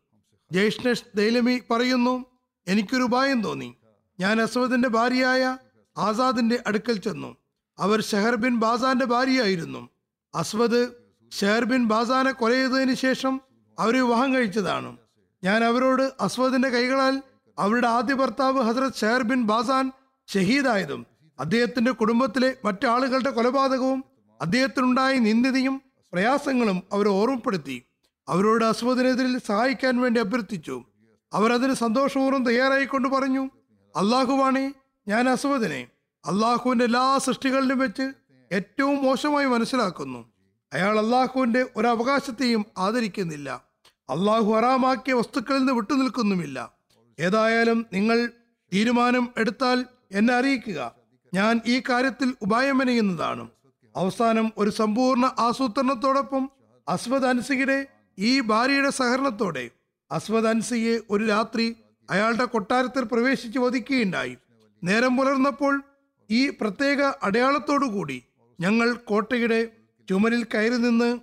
ജയ്ഷ്ണേഷ് 0.52 1.04
ദൈലമി 1.16 1.62
പറയുന്നു 1.70 2.24
എനിക്കൊരു 2.68 3.02
ഉപായം 3.02 3.42
തോന്നി. 3.42 3.74
ഞാൻ 4.20 4.40
അസ്വദിന്റെ 4.40 4.88
ഭാര്യയായ 4.88 5.58
ആസാദിന്റെ 5.98 6.62
അടുക്കൽ 6.66 6.96
ചെന്നു. 6.96 7.36
അവർ 7.78 8.02
ഷെഹർ 8.02 8.34
ബിൻ 8.34 8.56
ബാസാന്റെ 8.56 9.04
ഭാര്യയായിരുന്നു. 9.04 9.88
അസ്വദ് 10.34 10.88
ഷെഹർ 11.32 11.64
ബിൻ 11.64 11.88
ബാസാനെ 11.88 12.32
കൊല 12.32 12.52
ചെയ്തതിന് 12.52 12.94
ശേഷം 12.94 13.40
അവരെ 13.78 14.00
വിവാഹം 14.00 14.34
കഴിച്ചതാണ്. 14.34 14.96
ഞാൻ 15.44 15.64
അവരോട് 15.64 16.12
അസ്വദിന്റെ 16.20 16.68
കൈകളാൽ 16.68 17.22
അവരുടെ 17.58 17.86
ആദ്യ 17.86 18.14
ഭർത്താവ് 18.14 18.62
ഹസ്രത് 18.62 18.92
ഷെഹർ 18.94 19.22
ബിൻ 19.22 19.46
ബാസാൻ 19.46 19.92
ഷഹീദായതും 20.34 21.06
അദ്ദേഹത്തിന്റെ 21.40 21.90
കുടുംബത്തിലെ 21.90 22.56
മറ്റാളുകളുടെ 22.64 23.30
കൊലപാതകവും 23.30 24.04
അദ്ദേഹത്തിനുണ്ടായ 24.40 25.18
നിന്ദിതയും 25.18 25.82
പ്രയാസങ്ങളും 26.12 26.82
അവരെ 26.92 27.08
ഓർമ്മപ്പെടുത്തി. 27.08 27.82
അവരോട് 28.28 28.64
അസ്വദിനെതിരിൽ 28.64 29.38
സഹായിക്കാൻ 29.38 30.00
വേണ്ടി 30.00 30.20
അഭ്യർത്ഥിച്ചു. 30.20 30.84
അവരതിന് 31.32 31.74
സന്തോഷപൂർവം 31.74 32.46
തയ്യാറായിക്കൊണ്ട് 32.46 33.08
പറഞ്ഞു 33.08 33.50
അള്ളാഹുവാണേ 33.96 34.72
ഞാൻ 35.08 35.28
അസ്വദിനെ 35.28 35.88
അള്ളാഹുവിന്റെ 36.26 36.84
എല്ലാ 36.84 37.18
സൃഷ്ടികളിലും 37.18 37.78
വെച്ച് 37.78 38.12
ഏറ്റവും 38.52 39.02
മോശമായി 39.02 39.46
മനസ്സിലാക്കുന്നു. 39.46 40.32
അയാൾ 40.72 40.98
അള്ളാഹുവിന്റെ 40.98 41.66
ഒരവകാശത്തെയും 41.76 42.66
ആദരിക്കുന്നില്ല. 42.78 43.64
അള്ളാഹു 44.10 44.52
ഹറാമാക്കിയ 44.54 45.12
വസ്തുക്കളിൽ 45.12 45.58
നിന്ന് 45.58 45.72
വിട്ടുനിൽക്കുന്നുമില്ല. 45.72 46.72
ഏതായാലും 47.20 47.86
നിങ്ങൾ 47.92 48.30
തീരുമാനം 48.74 49.28
എടുത്താൽ 49.36 49.84
എന്നെ 50.12 50.34
അറിയിക്കുക. 50.34 50.94
ഞാൻ 51.34 51.60
ഈ 51.66 51.80
കാര്യത്തിൽ 51.80 52.34
ഉപായമനയുന്നതാണ്. 52.42 53.48
അവസാനം 53.96 54.52
ഒരു 54.58 54.70
സമ്പൂർണ 54.70 55.34
ആസൂത്രണത്തോടൊപ്പം 55.38 56.50
അസ്വദ് 56.88 57.24
അൻസിയുടെ 57.24 57.86
ഈ 58.18 58.40
ഭാര്യയുടെ 58.40 58.90
സഹകരണത്തോടെ 58.90 59.70
അസ്വദ് 60.10 60.46
അൻസിയെ 60.46 60.98
ഒരു 61.10 61.26
രാത്രി 61.26 61.76
അയാളുടെ 62.10 62.44
കൊട്ടാരത്തിൽ 62.44 63.04
പ്രവേശിച്ച് 63.04 63.58
വധിക്കുകയുണ്ടായി. 63.58 64.36
നേരം 64.84 65.16
പുലർന്നപ്പോൾ 65.16 65.82
ഈ 66.30 66.50
പ്രത്യേക 66.50 67.02
അടയാളത്തോടുകൂടി 67.02 68.22
ഞങ്ങൾ 68.60 68.92
കോട്ടയുടെ 68.92 69.72
ചുമരിൽ 70.08 70.44
കയറി 70.44 70.76
നിന്ന് 70.76 71.18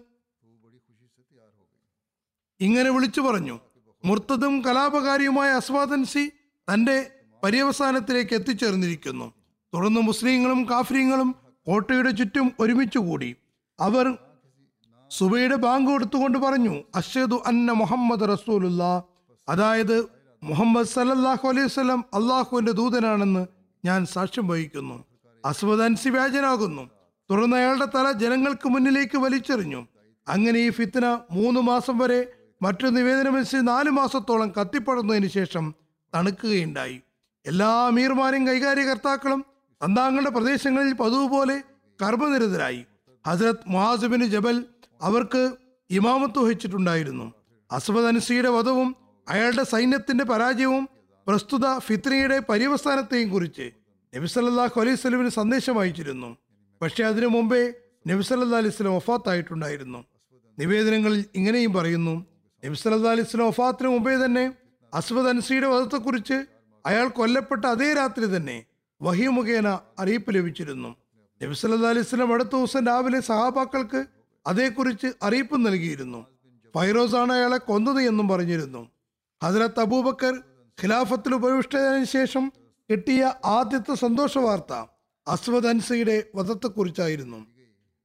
ഇങ്ങനെ 2.60 2.90
വിളിച്ചു 2.90 3.22
പറഞ്ഞു. 3.22 3.60
മുർത്തതും 4.06 4.62
കലാപകാരിയുമായ 4.62 5.50
അസ്വാദൻസി 5.50 6.32
തന്റെ 6.74 7.15
പര്യവസാനത്തിലേക്ക് 7.46 8.34
എത്തിച്ചേർന്നിരിക്കുന്നു. 8.36 9.34
തുടർന്ന് 9.74 10.02
മുസ്ലിങ്ങളും 10.02 10.70
കാഫ്രീങ്ങളും 10.70 11.36
കോട്ടയുടെ 11.68 12.12
ചുറ്റും 12.12 12.52
ഒരുമിച്ച് 12.60 12.98
കൂടി. 12.98 13.36
അവർ 13.80 14.18
സുബയുടെ 15.10 15.56
ബാങ്ക് 15.56 15.92
കൊടുത്തുകൊണ്ട് 15.92 16.38
പറഞ്ഞു 16.38 16.84
അഷദു 16.96 17.44
അന്ന 17.46 17.72
മുഹമ്മദ് 17.72 18.30
റസൂലുള്ള. 18.30 19.04
അതായത് 19.50 19.98
മുഹമ്മദ് 20.44 20.88
സല്ലല്ലാഹു 20.88 21.48
അലൈഹി 21.48 21.66
വസല്ലം 21.66 22.06
അള്ളാഹുവിന്റെ 22.14 22.72
ദൂതനാണെന്ന് 22.72 23.48
ഞാൻ 23.86 24.06
സാക്ഷ്യം 24.06 24.48
വഹിക്കുന്നു. 24.48 25.04
അസ്വദ് 25.46 25.82
അൻസി 25.82 26.10
വ്യാജനാകുന്നു. 26.10 26.90
തുടർന്ന് 27.32 27.58
അയാളുടെ 27.58 27.86
തല 27.86 28.12
ജനങ്ങൾക്ക് 28.12 28.70
മുന്നിലേക്ക് 28.70 29.18
വലിച്ചെറിഞ്ഞു. 29.18 29.88
അങ്ങനെ 30.28 30.60
ഈ 30.60 30.70
ഫിത്തന 30.70 31.06
മൂന്ന് 31.32 31.60
മാസം 31.60 31.98
വരെ 31.98 32.28
മറ്റു 32.62 32.88
നിവേദനമനുസരിച്ച് 32.88 33.68
നാല് 33.68 33.90
മാസത്തോളം 33.90 34.54
കത്തിപ്പടർന്നതിന് 34.62 35.28
ശേഷം 35.28 35.76
തണുക്കുകയുണ്ടായി. 36.16 37.02
എല്ലാ 37.46 37.70
അമീർമാരും 37.90 38.48
കൈകാര്യകർത്താക്കളും 38.48 39.46
തന്താങ്ങളുടെ 39.82 40.30
പ്രദേശങ്ങളിൽ 40.30 40.94
പതുപോലെ 40.94 41.30
പോലെ 41.32 41.56
കർമ്മനിരതരായി. 42.02 42.86
ഹസരത് 43.28 43.66
മുഹാസിബിന് 43.68 44.26
ജബൽ 44.26 44.66
അവർക്ക് 45.02 45.42
ഇമാമത്ത് 45.90 46.40
വഹിച്ചിട്ടുണ്ടായിരുന്നു. 46.40 47.34
അസ്മദ് 47.72 48.10
അൻസിയുടെ 48.12 48.50
വധവും 48.50 48.90
അയാളുടെ 49.30 49.64
സൈന്യത്തിന്റെ 49.64 50.24
പരാജയവും 50.24 50.84
പ്രസ്തുത 51.28 51.66
ഫിത്രിയുടെ 51.78 52.38
പര്യവസാനത്തെയും 52.50 53.30
കുറിച്ച് 53.30 53.68
നബി 54.14 54.28
സല്ലല്ലാഹു 54.34 54.82
അലൈഹി 54.82 54.96
സ്വലമിന് 54.96 55.30
സന്ദേശം 55.30 55.80
അയച്ചിരുന്നു. 55.80 56.30
പക്ഷേ 56.82 57.04
അതിനു 57.04 57.28
മുമ്പേ 57.28 57.62
നബിസല്ലാ 58.08 58.58
അലൈഹി 58.58 58.76
സ്വലം 58.76 58.96
ഒഫാത്തായിട്ടുണ്ടായിരുന്നു 59.02 60.02
നിവേദനങ്ങളിൽ 60.60 61.26
ഇങ്ങനെയും 61.36 61.74
പറയുന്നു 61.74 62.16
നബി 62.64 62.76
സല്ലല്ലാഹു 62.82 63.16
അലൈഹി 63.18 63.30
സ്വലം 63.32 63.50
ഒഫാത്തിന് 63.54 63.90
മുമ്പേ 63.96 64.26
തന്നെ 64.26 64.46
അസ്മദ് 64.94 65.28
അൻസിയുടെ 65.28 65.68
വധത്തെക്കുറിച്ച് 65.68 66.38
അയാൾ 66.86 67.08
കൊല്ലപ്പെട്ട 67.08 67.66
അതേ 67.66 67.94
രാത്രി 67.94 68.36
തന്നെ 68.36 68.66
വഹി 69.02 69.28
മുഖേന 69.28 69.80
അറിയിപ്പ് 70.00 70.36
ലഭിച്ചിരുന്നു. 70.36 70.96
നബി 71.42 71.54
സല്ലല്ലാഹു 71.54 71.94
അലൈഹി 71.94 72.08
വസല്ലം 72.08 72.34
അടുത്ത 72.34 72.50
ദിവസം 72.50 72.86
രാവിലെ 72.88 73.20
സഹാബാക്കൾക്ക് 73.20 74.06
അതേക്കുറിച്ച് 74.48 75.08
അറിയിപ്പ് 75.24 75.66
നൽകിയിരുന്നു. 75.66 76.26
ഫൈറോസ് 76.76 77.16
ആണ് 77.16 77.34
അയാളെ 77.34 77.58
കൊന്നത് 77.58 78.02
എന്നും 78.02 78.28
പറഞ്ഞിരുന്നു. 78.28 78.92
ഹസരത്ത് 79.44 79.80
അബൂബക്കർ 79.80 80.44
ഖിലാഫത്തിൽ 80.84 81.34
ഉപവിഷ്ടതിനു 81.36 82.06
ശേഷം 82.06 82.52
കിട്ടിയ 82.92 83.34
ആദ്യത്തെ 83.46 83.94
സന്തോഷ 83.94 84.38
വാർത്ത 84.38 84.74
അസ്വദ് 85.28 85.68
അൻസയുടെ 85.68 86.24
വധത്തെക്കുറിച്ചായിരുന്നു. 86.36 87.46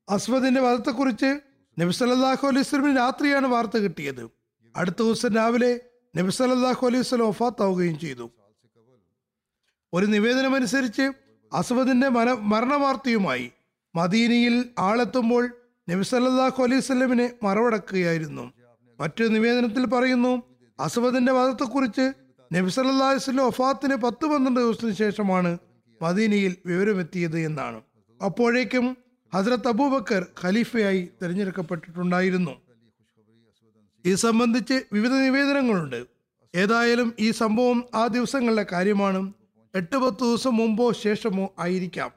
അസ്വദിന്റെ 0.09 0.61
വധത്തെക്കുറിച്ച് 0.61 1.31
നബി 1.79 1.93
സല്ലല്ലാഹു 1.93 2.47
അലൈഹി 2.47 2.67
വസല്ലം 2.67 2.97
രാത്രിയാണ് 2.97 3.47
വാർത്ത 3.47 3.77
കിട്ടിയത്. 3.77 4.25
അടുത്ത 4.77 4.97
ദിവസം 5.03 5.35
രാവിലെ 5.35 5.81
നബി 6.17 6.31
സല്ലല്ലാഹു 6.31 6.87
അലൈഹി 6.87 7.01
വസല്ലം 7.01 7.29
വഫാത്താവുകയും 7.29 7.99
ചെയ്തു. 7.99 8.27
ഒരു 9.95 10.07
നിവേദനമനുസരിച്ച് 10.07 11.13
അസ്വദിന്റെ 11.53 12.09
മര 12.09 12.33
മരണവാർത്തയുമായി 12.33 13.51
മദീനയിൽ 13.95 14.65
ആളെത്തുമ്പോൾ 14.79 15.51
നബി 15.91 16.03
സല്ലല്ലാഹു 16.03 16.63
അലൈഹി 16.63 16.81
സ്വലമിനെ 16.81 17.31
മറവടക്കുകയായിരുന്നു. 17.43 18.53
മറ്റു 19.01 19.25
നിവേദനത്തിൽ 19.25 19.87
പറയുന്നു 19.87 20.43
അസ്വദിന്റെ 20.81 21.33
വധത്തെക്കുറിച്ച് 21.33 22.13
നബി 22.55 22.71
സല്ലല്ലാഹു 22.71 23.13
അലൈഹി 23.13 23.41
ഒഫാത്തിന് 23.41 23.95
പത്ത് 23.95 24.27
പന്ത്രണ്ട് 24.27 24.61
ദിവസത്തിന് 24.61 24.95
ശേഷമാണ് 24.95 25.59
മദീനയിൽ 26.03 26.57
വിവരമെത്തിയത് 26.67 27.39
എന്നാണ്. 27.39 27.81
അപ്പോഴേക്കും 28.25 28.97
ഹസ്രത്ത് 29.35 29.69
അബൂബക്കർ 29.69 30.27
ഖലീഫയായി 30.45 31.09
തിരഞ്ഞെടുക്കപ്പെട്ടിട്ടുണ്ടായിരുന്നു. 31.23 32.51
ഇത് 34.05 34.15
സംബന്ധിച്ച് 34.15 34.83
വിവിധ 34.93 35.13
നിവേദനങ്ങളുണ്ട്. 35.13 36.05
ഏതായാലും 36.55 37.15
ഈ 37.19 37.31
സംഭവം 37.31 37.85
ആ 37.95 38.07
ദിവസങ്ങളിലെ 38.07 38.67
കാര്യമാണ്. 38.73 39.33
എട്ട് 39.75 39.97
പത്ത് 39.97 40.25
ദിവസം 40.25 40.57
മുമ്പോ 40.57 40.93
ശേഷമോ 40.93 41.55
ആയിരിക്കാം. 41.59 42.11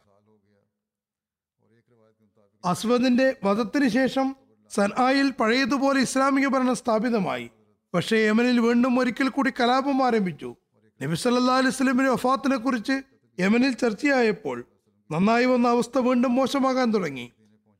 അസ്വദിന്റെ 2.65 3.35
വധത്തിന് 3.43 3.87
ശേഷം 3.87 4.35
സൻആയിൽ 4.69 5.31
പഴയതുപോലെ 5.31 6.01
ഇസ്ലാമിക 6.01 6.47
ഭരണം 6.47 6.75
സ്ഥാപിതമായി. 6.75 7.49
പക്ഷേ 7.93 8.17
യമനിൽ 8.17 8.59
വീണ്ടും 8.59 8.99
ഒരിക്കൽ 8.99 9.29
കൂടി 9.29 9.51
കലാപം 9.59 10.05
ആരംഭിച്ചു. 10.05 10.55
നബി 11.01 11.15
സല്ലാ 11.15 11.55
അലൈഹി 11.55 11.67
വസല്ലമയുടെ 11.67 12.13
വഫാത്തിനെ 12.13 12.57
കുറിച്ച് 12.57 13.01
യമനിൽ 13.39 13.73
ചർച്ചയായപ്പോൾ 13.73 14.65
നന്നായി 15.11 15.45
വന്ന 15.45 15.67
അവസ്ഥ 15.67 15.97
വീണ്ടും 15.97 16.35
മോശമാകാൻ 16.35 16.93
തുടങ്ങി. 16.93 17.31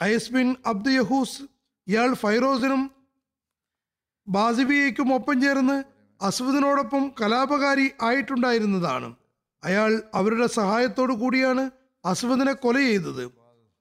ഐസ് 0.04 0.34
ബിൻ 0.34 0.56
അബ്ദു 0.66 0.90
യഹൂസ് 0.90 1.42
ഇയാൾ 1.88 2.14
ഫൈറോസിനും 2.14 2.92
ബാസിബിയയ്ക്കും 4.28 5.14
ഒപ്പം 5.14 5.42
ചേർന്ന് 5.42 5.84
അസ്വദിനോടൊപ്പം 6.22 7.12
കലാപകാരി 7.22 7.92
ആയിട്ടുണ്ടായിരുന്നതാണ്. 8.02 9.16
അയാൾ 9.64 10.02
അവരുടെ 10.14 10.48
സഹായത്തോടു 10.48 11.14
കൂടിയാണ് 11.14 11.72
അസ്വദിനെ 12.06 12.54
കൊല 12.54 12.78
ചെയ്തത്. 12.78 13.32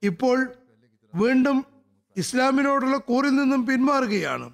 ഇപ്പോൾ 0.02 0.52
വീണ്ടും 1.14 1.64
ഇസ്ലാമിനോടുള്ള 2.16 2.96
കൂറിൽ 2.96 3.30
നിന്നും 3.30 3.66
പിന്മാറുകയാണ്. 3.66 4.52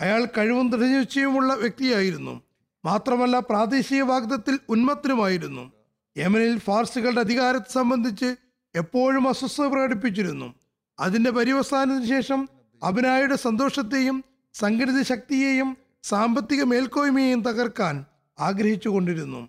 അയാൾ 0.00 0.24
കഴിവും 0.24 0.70
ദൃഢനിശ്ചയമുള്ള 0.70 1.54
വ്യക്തിയായിരുന്നു. 1.54 2.42
മാത്രമല്ല 2.84 3.38
പ്രാദേശിക 3.38 4.02
വാഗ്ദത്തിൽ 4.02 4.58
ഉന്മത്തനുമായിരുന്നു. 4.68 5.72
യമനിൽ 6.16 6.58
ഫാർസുകളുടെ 6.58 7.20
അധികാരത്തെ 7.20 7.72
സംബന്ധിച്ച് 7.72 8.36
എപ്പോഴും 8.74 9.28
അസ്വസ്ഥത 9.28 9.66
പ്രകടിപ്പിച്ചിരുന്നു. 9.66 10.54
അതിന്റെ 11.00 11.30
പര്യവസാനത്തിന് 11.30 12.08
ശേഷം 12.08 12.48
അഭിനായുടെ 12.82 13.36
സന്തോഷത്തെയും 13.36 14.24
സംഘടിത 14.54 15.02
ശക്തിയെയും 15.02 15.76
സാമ്പത്തിക 16.02 16.62
മേൽക്കോയ്മയെയും 16.62 17.42
തകർക്കാൻ 17.42 18.04
ആഗ്രഹിച്ചു 18.40 18.88
കൊണ്ടിരുന്നു 18.88 19.48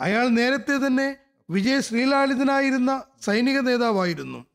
അയാൾ 0.00 0.28
നേരത്തെ 0.28 0.86
തന്നെ 0.86 1.16
വിജയ 1.50 1.80
ശ്രീലാളിതനായിരുന്ന 1.80 3.02
സൈനിക 3.20 3.60
നേതാവായിരുന്നു. 3.60 4.46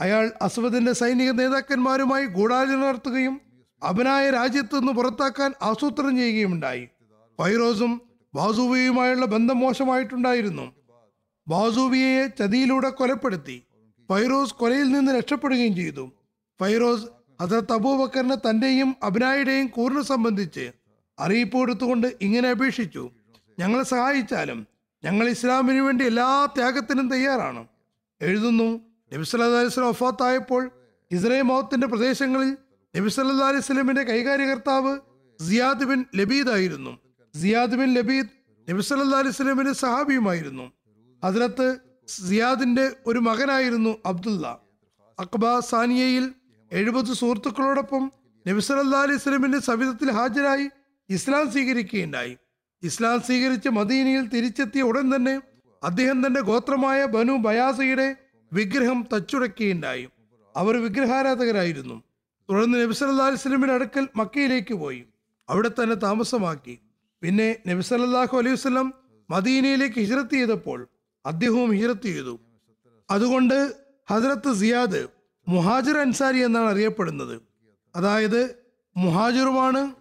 അയാൾ 0.00 0.32
അസ്വദിന്റെ 0.42 0.92
സൈനിക 0.92 1.30
നേതാക്കന്മാരുമായി 1.30 2.26
ഗൂഢാലോചന 2.26 2.88
നടത്തുകയും 2.88 3.40
അവനായ 3.82 4.30
രാജ്യത്തു 4.30 4.76
നിന്ന് 4.76 4.92
പുറത്താക്കാൻ 4.92 5.54
ആസൂത്രണം 5.62 6.16
ചെയ്യുകയുമുണ്ടായി. 6.16 6.88
ഫൈറോസും 7.38 8.02
ബാസൂബിയുമായുള്ള 8.34 9.26
ബന്ധം 9.26 9.58
മോശമായിട്ടുണ്ടായിരുന്നു. 9.58 10.74
ബാസൂബിയെ 11.48 12.26
ചതിയിലൂടെ 12.26 12.90
കൊലപ്പെടുത്തി. 12.90 13.62
ഫൈറോസ് 14.08 14.54
കൊലയിൽ 14.54 14.88
നിന്ന് 14.88 15.12
രക്ഷപ്പെടുകയും 15.12 15.76
ചെയ്തു. 15.76 16.12
ഫൈറോസ് 16.60 17.06
ഹസരത്ത് 17.42 17.72
അബൂബക്കറിന് 17.72 18.36
തന്റെയും 18.50 18.96
അബിനായുടെയും 19.02 19.66
കൂറിനെ 19.66 20.02
സംബന്ധിച്ച് 20.02 20.72
അറിയിപ്പ് 21.18 21.56
കൊടുത്തുകൊണ്ട് 21.56 22.16
ഇങ്ങനെ 22.20 22.50
അപേക്ഷിച്ചു. 22.50 23.10
ഞങ്ങളെ 23.58 23.84
സഹായിച്ചാലും 23.84 24.77
ഞങ്ങൾ 25.04 25.28
ഇസ്ലാമിന് 25.28 25.80
വേണ്ടി 25.80 26.04
എല്ലാ 26.04 26.46
ത്യാഗത്തിനും 26.46 27.10
തയ്യാറാണ്. 27.10 27.66
എഴുതുന്നു 28.22 28.80
നബിസ്വല്ലാസ്ലം 29.14 29.88
ഒഫാത്തായപ്പോൾ 29.88 30.70
ഇസ്രൈ 31.10 31.40
മൗത്തിന്റെ 31.40 31.86
പ്രദേശങ്ങളിൽ 31.86 32.56
നബി 32.96 33.08
സല്ലല്ലാഹു 33.08 33.48
അലൈഹി 33.48 33.58
വസല്ലമിന്റെ 33.58 34.02
കൈകാര്യകർത്താവ് 34.02 34.98
സിയാദ് 35.48 35.84
ബിൻ 35.84 36.04
ലബീദ് 36.16 36.50
ആയിരുന്നു. 36.50 36.98
സിയാദ് 37.40 37.76
ബിൻ 37.76 37.94
ലബീദ് 37.94 38.28
നബി 38.70 38.82
സല്ലല്ലാഹു 38.82 39.22
അലൈഹി 39.22 39.34
വസല്ലമിന്റെ 39.34 39.72
സഹാബിയുമായിരുന്നു. 39.72 40.72
അതിനകത്ത് 41.24 41.78
സിയാദിന്റെ 42.08 42.90
ഒരു 43.06 43.18
മകനായിരുന്നു 43.18 43.96
അബ്ദുല്ല 44.06 44.60
അക്ബ 45.20 45.58
സാനിയയിൽ 45.58 46.34
എഴുപത് 46.72 47.12
സുഹൃത്തുക്കളോടൊപ്പം 47.12 48.12
നബിസ്വല്ലാ 48.48 49.00
അലൈഹി 49.00 49.18
സ്വലമിന്റെ 49.18 49.58
സവിധത്തിൽ 49.58 50.10
ഹാജരായി 50.10 50.70
ഇസ്ലാം 51.08 51.52
സ്വീകരിക്കുകയുണ്ടായി. 51.52 52.36
ഇസ്ലാം 52.82 53.20
സ്വീകരിച്ച് 53.20 53.68
മദീനയിൽ 53.68 54.28
തിരിച്ചെത്തിയ 54.28 54.82
ഉടൻ 54.82 55.16
തന്നെ 55.16 55.40
അദ്ദേഹം 55.82 56.26
തന്റെ 56.26 56.40
ഗോത്രമായ 56.40 57.04
ബനു 57.04 57.32
ബയാസയുടെ 57.32 58.16
വിഗ്രഹം 58.52 59.06
തച്ചുടക്കുകയുണ്ടായി 59.14 60.08
അവർ 60.56 60.82
വിഗ്രഹാരാധകരായിരുന്നു. 60.82 62.02
തുടർന്ന് 62.50 62.82
നബി 62.82 62.92
സല്ലല്ലാഹു 62.92 63.72
അടുക്കൽ 63.72 64.08
മക്കയിലേക്ക് 64.16 64.74
പോയി. 64.74 65.04
അവിടെ 65.48 65.68
തന്നെ 65.68 65.94
താമസമാക്കി. 65.94 66.78
പിന്നെ 67.22 67.56
നബിസലാഹു 67.68 68.38
അലൈഹി 68.38 68.54
വസ്ലം 68.54 68.94
മദീനയിലേക്ക് 69.30 70.00
ഹിജ്രത്ത് 70.00 70.34
ചെയ്തപ്പോൾ 70.34 70.88
അദ്ദേഹവും 71.26 71.72
ഹിജ്രത്ത് 71.72 72.02
ചെയ്തു. 72.02 72.40
അതുകൊണ്ട് 73.10 73.76
ഹസ്രത്ത് 74.10 74.56
സിയാദ് 74.56 75.06
മുഹാജിർ 75.48 75.98
അൻസാരി 75.98 76.38
എന്നാണ് 76.38 76.70
അറിയപ്പെടുന്നത്. 76.70 77.42
അതായത് 77.96 78.54
മുഹാജിറുമാണ് 78.96 79.92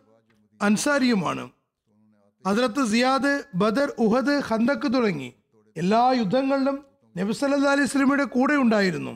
അൻസാരിയുമാണ്. 0.61 1.49
ഹസ്രത്ത് 2.47 2.83
സിയാദ് 2.91 3.31
ബദർ 3.55 3.89
ഉഹദ് 3.99 4.35
ഹന്തക്ക് 4.39 4.93
തുടങ്ങി. 4.93 5.29
എല്ലാ 5.75 6.11
യുദ്ധങ്ങളിലും 6.19 6.75
നബി 7.17 7.33
സല്ലല്ലാഹു 7.33 7.73
അലൈഹി 7.75 7.87
വസല്ലമയുടെ 7.87 8.23
കൂടെ 8.23 8.53
ഉണ്ടായിരുന്നു. 8.53 9.13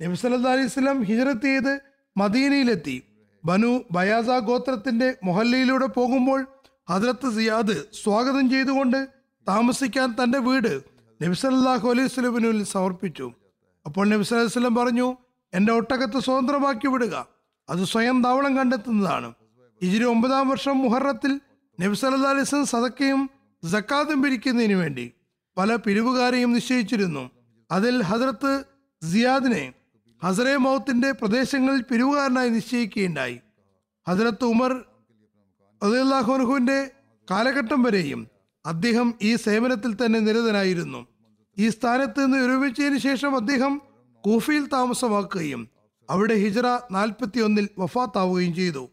നബി 0.00 0.14
സല്ലല്ലാഹു 0.14 0.54
അലൈഹി 0.56 0.68
വസല്ലം 0.70 0.98
ഹിജ്റത്ത് 1.02 1.42
ചെയ്ത് 1.42 1.80
മദീനയിലെത്തി. 2.16 2.96
ബനു 3.44 3.70
ബയാസ 3.92 4.30
ഗോത്രത്തിന്റെ 4.48 5.08
മൊഹല്ലയിലൂടെ 5.24 5.86
പോകുമ്പോൾ 5.86 6.40
ഹദ്രത്ത് 6.88 7.28
സിയാദ് 7.36 7.76
സ്വാഗതം 8.02 8.50
ചെയ്തുകൊണ്ട് 8.50 9.08
താമസിക്കാൻ 9.48 10.08
തന്റെ 10.18 10.38
വീട് 10.38 10.72
നബിസല്ലാഹു 11.22 11.86
അലൈഹി 11.90 12.08
സ്വലമിനുൽ 12.08 12.62
സമർപ്പിച്ചു. 12.74 13.32
അപ്പോൾ 13.86 14.04
നബി 14.08 14.26
വസല്ലം 14.32 14.74
പറഞ്ഞു 14.74 15.08
എന്റെ 15.52 15.72
ഒട്ടകത്ത് 15.72 16.18
സ്വതന്ത്രമാക്കി 16.26 16.88
വിടുക. 16.88 17.14
അത് 17.70 17.82
സ്വയം 17.84 18.22
താവളം 18.22 18.52
കണ്ടെത്തുന്നതാണ്. 18.56 19.32
ഇജിരി 19.82 20.04
ഒമ്പതാം 20.04 20.48
വർഷം 20.48 20.78
മുഹറത്തിൽ 20.78 21.32
നബി 21.82 21.94
സല്ലല്ലാഹു 21.94 22.32
അലൈഹി 22.32 22.42
വസല്ലം 22.42 22.66
സദക്കയും 22.66 23.30
സക്കാത്തും 23.62 24.22
പിരിക്കുന്നതിന് 24.22 24.74
വേണ്ടി 24.74 25.12
പല 25.56 25.76
പിരിവുകാരെയും 25.76 26.52
നിശ്ചയിച്ചിരുന്നു. 26.52 27.30
അതിൽ 27.70 28.02
ഹസരത്ത് 28.02 28.64
സിയാദിനെ 29.10 29.72
ഹസറെ 30.24 30.56
മൗത്തിന്റെ 30.56 31.12
പ്രദേശങ്ങളിൽ 31.12 31.82
പിരിവുകാരനായി 31.82 32.48
നിശ്ചയിക്കുകയുണ്ടായി. 32.48 33.40
ഹസരത്ത് 34.08 34.44
ഉമർ 34.44 34.72
അള്ളാഹുനുഹുവിന്റെ 35.82 36.90
കാലഘട്ടം 37.30 37.82
വരെയും 37.82 38.26
അദ്ദേഹം 38.66 39.14
ഈ 39.22 39.36
സേവനത്തിൽ 39.36 39.92
തന്നെ 39.94 40.20
നിരതനായിരുന്നു. 40.20 41.06
ഈ 41.58 41.68
സ്ഥാനത്ത് 41.68 42.24
നിന്ന് 42.24 42.38
വിരമിച്ചതിന് 42.38 42.98
ശേഷം 42.98 43.36
അദ്ദേഹം 43.36 43.82
കൂഫയിൽ 44.24 44.66
താമസമാക്കുകയും 44.66 45.68
അവിടെ 46.10 46.34
ഹിജറ 46.34 46.66
നാൽപ്പത്തി 46.90 47.40
ഒന്നിൽ 47.40 47.68
വഫാത്താവുകയും 47.78 48.54
ചെയ്തു. 48.54 48.88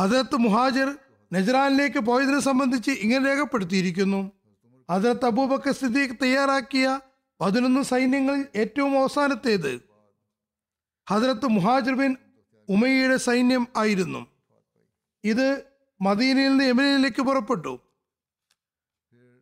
ഹജറത്ത് 0.00 0.36
മുഹാജിർ 0.36 0.98
നജ്റാനിലേക്ക് 1.32 1.98
പോയതിനെ 1.98 2.38
സംബന്ധിച്ച് 2.38 2.90
ഇങ്ങനെ 2.90 3.24
രേഖപ്പെടുത്തിയിരിക്കുന്നു. 3.24 4.32
ഹജറത്ത് 4.90 5.26
അബൂബക്കർ 5.26 5.72
സിദ്ദീഖ് 5.72 6.16
തയ്യാറാക്കിയ 6.22 7.00
പതിനൊന്ന് 7.40 7.82
സൈന്യങ്ങളിൽ 7.82 8.46
ഏറ്റവും 8.56 9.00
അവസാനത്തേത്. 9.00 9.80
ഹജറത്ത് 11.10 11.46
മുഹാജിർ 11.46 11.94
ബിൻ 11.94 12.16
ഉമയ്യയുടെ 12.68 13.16
സൈന്യം 13.16 13.68
ആയിരുന്നു. 13.76 14.26
ഇത് 15.24 15.64
മദീനയിൽ 16.02 16.50
നിന്ന് 16.50 16.64
യമനിലേക്ക് 16.64 17.22
പുറപ്പെട്ടു. 17.22 17.78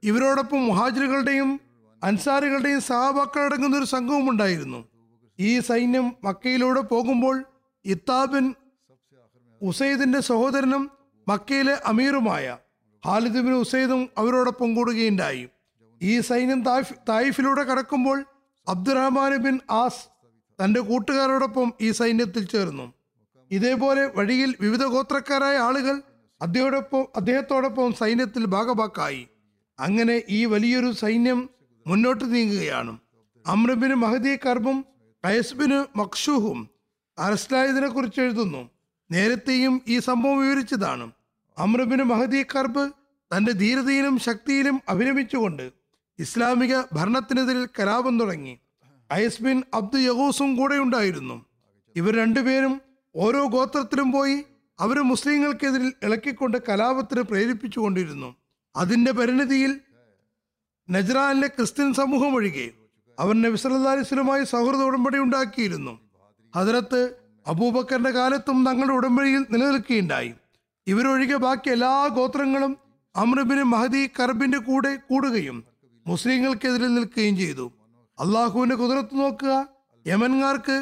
ഇവരോടൊപ്പം 0.03 0.67
മുഹാജിറുകളുടെയും 0.67 1.61
അൻസാറുകളുടെയും 2.05 2.81
സഹാബാക്കളടങ്ങുന്ന 2.81 3.79
ഒരു 3.79 3.85
സംഘവും 3.85 4.31
ഉണ്ടായിരുന്നു 4.31 4.85
ഈ 5.39 5.61
സൈന്യം 5.61 6.13
മക്കയിലൂടെ 6.25 6.81
പോകുമ്പോൾ 6.81 7.45
ഇത്താബിൻ 7.85 8.55
ഉസൈദിന്റെ 9.63 10.21
സഹോദരനും 10.21 10.91
മക്കയിലെ 11.29 11.79
അമീറുമായ 11.87 12.59
ഹാലിദ് 13.07 13.41
ബിൻ 13.41 13.53
ഉസൈദും 13.53 14.09
അവരോടൊപ്പം 14.19 14.75
കൂടുകയുണ്ടായി. 14.75 15.49
ഈ 16.03 16.21
സൈന്യം 16.21 16.65
തായിഫ് 16.65 16.95
തായിഫിലൂടെ 17.09 17.63
കടക്കുമ്പോൾ 17.63 18.25
അബ്ദുറഹ്മാൻ 18.69 19.37
ബിൻ 19.37 19.61
ആസ് 19.71 20.09
തന്റെ 20.65 20.81
കൂട്ടുകാരോടൊപ്പം 20.81 21.73
ഈ 21.81 21.91
സൈന്യത്തിൽ 21.91 22.47
ചേർന്നു. 22.47 22.93
ഇതേപോലെ 23.51 24.07
വഴിയിൽ 24.07 24.55
വിവിധ 24.61 24.85
ഗോത്രക്കാരായ 24.85 25.57
ആളുകൾ 25.57 26.03
അദ്ദേഹത്തോടൊപ്പം 26.43 27.07
അദ്ദേഹത്തോടൊപ്പം 27.17 27.93
സൈന്യത്തിൽ 27.93 28.45
ഭാഗഭാക്കായി 28.45 29.29
അങ്ങനെ 29.81 30.23
ഈ 30.31 30.45
വലിയൊരു 30.45 30.93
സൈന്യം 30.93 31.51
മുന്നോട്ട് 31.87 32.35
നീങ്ങുകയാണ്. 32.35 32.99
അമ്രബിന് 33.47 33.95
മഹദി 33.95 34.37
കർബും 34.37 34.85
കയസ്ബിന് 35.25 35.99
മക്ഷൂഹും 35.99 36.71
അറസ്റ്റായതിനെ 37.19 37.89
കുറിച്ച് 37.89 38.21
എഴുതുന്നു. 38.21 38.71
നേരത്തെയും 39.11 39.83
ഈ 39.89 39.99
സംഭവം 39.99 40.43
വിവരിച്ചതാണ്. 40.43 41.11
അമ്രബിന് 41.59 42.03
മഹദി 42.03 42.43
കർബ് 42.43 42.91
തന്റെ 43.31 43.53
ധീരതയിലും 43.53 44.19
ശക്തിയിലും 44.19 44.83
അഭിരമിച്ചുകൊണ്ട് 44.89 45.71
ഇസ്ലാമിക 46.19 46.81
ഭരണത്തിനെതിരിൽ 46.93 47.69
കലാപം 47.79 48.21
തുടങ്ങി. 48.21 48.59
ഐസ് 49.13 49.43
ബിൻ 49.43 49.63
അബ്ദു 49.75 49.99
യഹൂസും 49.99 50.57
കൂടെ 50.57 50.75
ഉണ്ടായിരുന്നു. 50.75 51.45
ഇവർ 51.97 52.17
രണ്ടുപേരും 52.17 52.81
ഓരോ 53.17 53.47
ഗോത്രത്തിലും 53.47 54.13
പോയി 54.13 54.45
അവർ 54.81 54.99
മുസ്ലിങ്ങൾക്കെതിരിൽ 55.01 55.93
ഇളക്കിക്കൊണ്ട് 56.03 56.59
കലാപത്തിന് 56.69 57.23
പ്രേരിപ്പിച്ചുകൊണ്ടിരുന്നു. 57.23 58.37
അതിന്റെ 58.77 59.13
പരിണിതിയിൽ 59.13 59.81
നജ്റാനിലെ 60.91 61.47
ക്രിസ്ത്യൻ 61.47 61.95
സമൂഹം 61.95 62.35
ഒഴികെ 62.35 62.71
അവർ 63.19 63.43
നബി 63.43 63.57
സല്ലല്ലാഹു 63.57 63.89
അലൈഹി 63.89 64.03
വസല്ലമയുമായി 64.03 64.45
സൗഹൃദ 64.45 64.81
ഉടമ്പടി 64.81 65.19
ഉണ്ടാക്കിയിരുന്നു. 65.19 66.01
ഹജറത്ത് 66.57 67.28
അബൂബക്കറിന്റെ 67.49 68.11
കാലത്തും 68.11 68.59
തങ്ങളുടെ 68.67 68.95
ഉടമ്പടിയിൽ 68.95 69.47
നിലനിൽക്കുകയുണ്ടായി. 69.51 70.35
ഇവരൊഴികെ 70.87 71.37
ബാക്കി 71.37 71.71
എല്ലാ 71.71 72.07
ഗോത്രങ്ങളും 72.07 72.79
അമ്രബിന് 73.17 73.63
മഹദി 73.63 74.11
കർബിന്റെ 74.21 74.59
കൂടെ 74.59 74.97
കൂടുകയും 74.97 75.65
മുസ്ലിങ്ങൾക്കെതിരെ 76.07 76.89
നിൽക്കുകയും 76.89 77.37
ചെയ്തു. 77.37 77.73
അള്ളാഹുവിന്റെ 78.19 78.77
കുതിരത്ത് 78.77 79.21
നോക്കുക 79.21 79.69
യമൻകാർക്ക് 80.07 80.77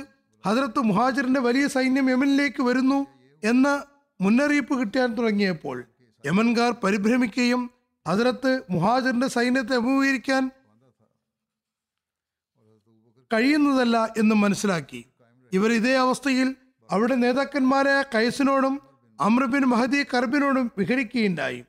ഹജറത്ത് 0.47 0.81
മുഹാജിറിന്റെ 0.81 1.41
വലിയ 1.41 1.67
സൈന്യം 1.67 2.11
യമനിലേക്ക് 2.11 2.63
വരുന്നു 2.63 3.07
എന്ന 3.43 3.85
മുന്നറിയിപ്പ് 4.21 4.75
കിട്ടാൻ 4.81 5.09
തുടങ്ങിയപ്പോൾ 5.15 5.85
യമൻകാർ 6.25 6.71
പരിഭ്രമിക്കുകയും 6.85 7.71
ഹജറത്ത് 8.09 8.53
മുഹാജിറിന്റെ 8.71 9.29
സൈന്യത്തെ 9.29 9.75
അഭിമുഖീകരിക്കാൻ 9.75 10.51
കഴിയുന്നതല്ല 13.35 13.97
എന്ന് 14.19 14.35
മനസ്സിലാക്കി. 14.35 15.01
ഇവർ 15.57 15.73
ഇതേ 15.73 15.95
അവസ്ഥയിൽ 15.97 16.55
അവിടെ 16.91 17.15
നേതാക്കന്മാരായ 17.15 18.03
കൈസിനോടും 18.15 18.81
അമ്രബിൻ 19.21 19.63
മഹദി 19.63 20.03
കർബിനോടും 20.03 20.73
വിഹരിക്കുകയുണ്ടായി. 20.79 21.65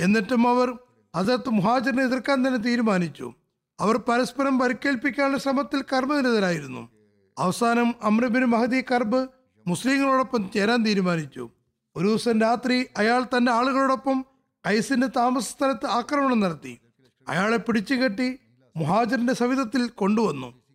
എന്നിട്ടും 0.00 0.48
അവർ 0.48 0.78
അതത് 1.14 1.48
മുഹാജിറിനെ 1.48 2.02
എതിർക്കാൻ 2.02 2.38
തന്നെ 2.38 2.58
തീരുമാനിച്ചു. 2.58 3.34
അവർ 3.80 3.96
പരസ്പരം 3.96 4.58
പരിക്കേൽപ്പിക്കാനുള്ള 4.58 5.38
ശ്രമത്തിൽ 5.38 5.82
കർമ്മനിരതരായിരുന്നു. 5.82 6.88
അവസാനം 7.38 7.94
അമ്രബിൻ 8.02 8.44
മഹദി 8.44 8.80
കർബ് 8.80 9.28
മുസ്ലിങ്ങളോടൊപ്പം 9.66 10.50
ചേരാൻ 10.54 10.84
തീരുമാനിച്ചു. 10.84 11.50
ഒരു 11.96 12.08
ദിവസം 12.08 12.40
രാത്രി 12.40 12.86
അയാൾ 12.96 13.22
തന്റെ 13.24 13.52
ആളുകളോടൊപ്പം 13.52 14.26
കൈസിന്റെ 14.66 15.06
താമസ 15.06 15.48
സ്ഥലത്ത് 15.48 15.86
ആക്രമണം 15.86 16.40
നടത്തി. 16.40 16.78
അയാളെ 17.28 17.56
പിടിച്ചുകെട്ടി 17.56 18.38
മുഹാജിറിന്റെ 18.76 19.34
സവിധത്തിൽ 19.34 19.88
കൊണ്ടുവന്നു. 19.88 20.65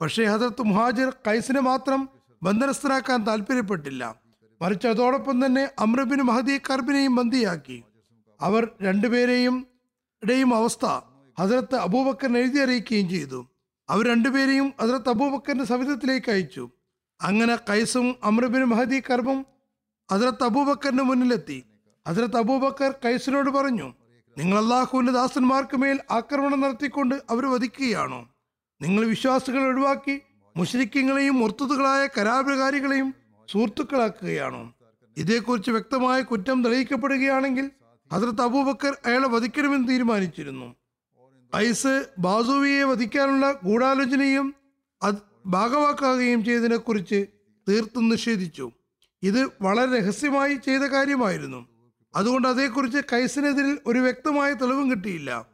പക്ഷേ 0.00 0.24
ഹസരത്ത് 0.24 0.62
മുഹാജിർ 0.62 1.12
കൈസിനെ 1.26 1.60
മാത്രം 1.60 2.08
ബന്ധനസ്ഥനാക്കാൻ 2.42 3.26
താല്പര്യപ്പെട്ടില്ല. 3.26 4.16
മറിച്ച് 4.62 4.88
അതോടൊപ്പം 4.88 5.46
തന്നെ 5.46 5.70
അമ്രബിൻ 5.78 6.18
മഹദി 6.18 6.58
കർബിനെയും 6.58 7.14
ബന്ദിയാക്കി. 7.14 7.84
അവർ 8.40 8.68
രണ്ടുപേരെയും 8.82 9.66
ഇടയും 10.22 10.54
അവസ്ഥ 10.54 10.86
ഹസരത്ത് 11.40 11.74
അബൂബക്കറിനെ 11.74 12.40
എഴുതി 12.40 12.58
അറിയിക്കുകയും 12.58 13.08
ചെയ്തു. 13.08 13.48
അവർ 13.88 14.08
രണ്ടുപേരെയും 14.08 14.72
ഹസരത്ത് 14.80 15.08
അബൂബക്കറിന്റെ 15.08 15.64
സവിധത്തിലേക്ക് 15.64 16.30
അയച്ചു. 16.30 16.70
അങ്ങനെ 17.22 17.56
കൈസും 17.56 18.16
അമ്രബിൻ 18.24 18.62
മഹദി 18.62 19.02
കർബും 19.10 19.46
ഹസരത്ത് 20.12 20.44
അബൂബക്കറിന്റെ 20.44 21.02
മുന്നിലെത്തി. 21.02 21.64
ഹസരത്ത് 22.08 22.36
അബൂബക്കർ 22.36 22.94
കൈസിനോട് 23.04 23.50
പറഞ്ഞു 23.50 23.94
നിങ്ങൾ 24.38 24.58
അള്ളാഹുവിന്റെ 24.58 25.12
ദാസന്മാർക്ക് 25.12 25.76
മേൽ 25.76 26.00
ആക്രമണം 26.10 26.60
നടത്തിക്കൊണ്ട് 26.60 27.14
അവർ 27.30 27.46
വധിക്കുകയാണോ? 27.46 28.29
നിങ്ങൾ 28.82 29.06
വിശ്വാസികൾ 29.06 29.62
ഒഴിവാക്കി 29.62 30.20
മുഷരിക്കങ്ങളെയും 30.56 31.34
മുർത്തതുകളായ 31.34 32.08
കരാപകാരികളെയും 32.18 33.14
സുഹൃത്തുക്കളാക്കുകയാണോ. 33.50 34.74
ഇതേക്കുറിച്ച് 35.16 35.70
വ്യക്തമായ 35.70 36.20
കുറ്റം 36.20 36.64
തെളിയിക്കപ്പെടുകയാണെങ്കിൽ 36.64 37.70
ഹസരത്ത് 38.12 38.42
അബൂബക്കർ 38.42 38.96
അയാളെ 39.06 39.28
വധിക്കണമെന്ന് 39.28 39.88
തീരുമാനിച്ചിരുന്നു. 39.88 40.74
ഐസ് 41.56 42.06
ബാസുവിയെ 42.18 42.82
വധിക്കാനുള്ള 42.82 43.60
ഗൂഢാലോചനയും 43.64 44.54
അത് 45.02 45.14
ഭാഗവാക്കുകയും 45.46 46.44
ചെയ്തതിനെക്കുറിച്ച് 46.44 47.26
തീർത്തും 47.68 48.08
നിഷേധിച്ചു. 48.08 48.70
ഇത് 49.22 49.48
വളരെ 49.62 49.98
രഹസ്യമായി 49.98 50.54
ചെയ്ത 50.54 50.80
കാര്യമായിരുന്നു. 50.80 51.68
അതുകൊണ്ട് 52.14 52.48
അതേക്കുറിച്ച് 52.48 52.98
കൈസിനെതിരിൽ 53.12 53.78
ഒരു 53.86 53.98
വ്യക്തമായ 53.98 54.52
തെളിവും 54.52 54.90
കിട്ടിയില്ല. 54.90 55.46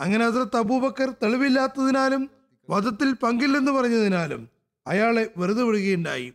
അങ്ങനെ 0.00 0.30
ഹസരത്ത് 0.30 0.56
അബൂബക്കർ 0.56 1.14
തെളിവില്ലാത്തതിനാലും 1.22 2.39
വധത്തിൽ 2.70 3.12
പങ്കില്ലെന്ന് 3.12 3.72
പറഞ്ഞതിനാലും 3.72 4.48
അയാളെ 4.86 5.30
വെറുതെ 5.36 5.62
വിടുകയുണ്ടായി. 5.62 6.32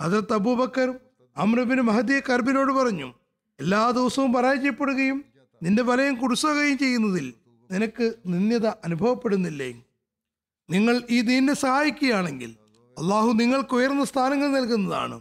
ഹജറത്ത് 0.00 0.32
അബൂബക്കർ 0.32 0.88
അമ്രബിന് 1.36 1.80
മഹദിയെ 1.80 2.20
കർബിനോട് 2.20 2.72
പറഞ്ഞു 2.72 3.08
എല്ലാ 3.60 3.90
ദിവസവും 3.90 4.32
പരാജയപ്പെടുകയും 4.32 5.24
നിന്റെ 5.62 5.82
വലയം 5.82 6.14
കുടുസുകയും 6.14 6.78
ചെയ്യുന്നതിൽ 6.78 7.34
നിനക്ക് 7.70 8.14
നിന്ദ്യത 8.26 8.66
അനുഭവപ്പെടുന്നില്ലേ? 8.66 9.70
നിങ്ങൾ 10.70 11.02
ഈ 11.10 11.20
ദീനിനെ 11.20 11.54
സഹായിക്കുകയാണെങ്കിൽ 11.54 12.50
അള്ളാഹു 12.96 13.32
നിങ്ങൾക്ക് 13.32 13.74
ഉയർന്ന 13.74 14.04
സ്ഥാനങ്ങൾ 14.04 14.48
നൽകുന്നതാണ്. 14.48 15.16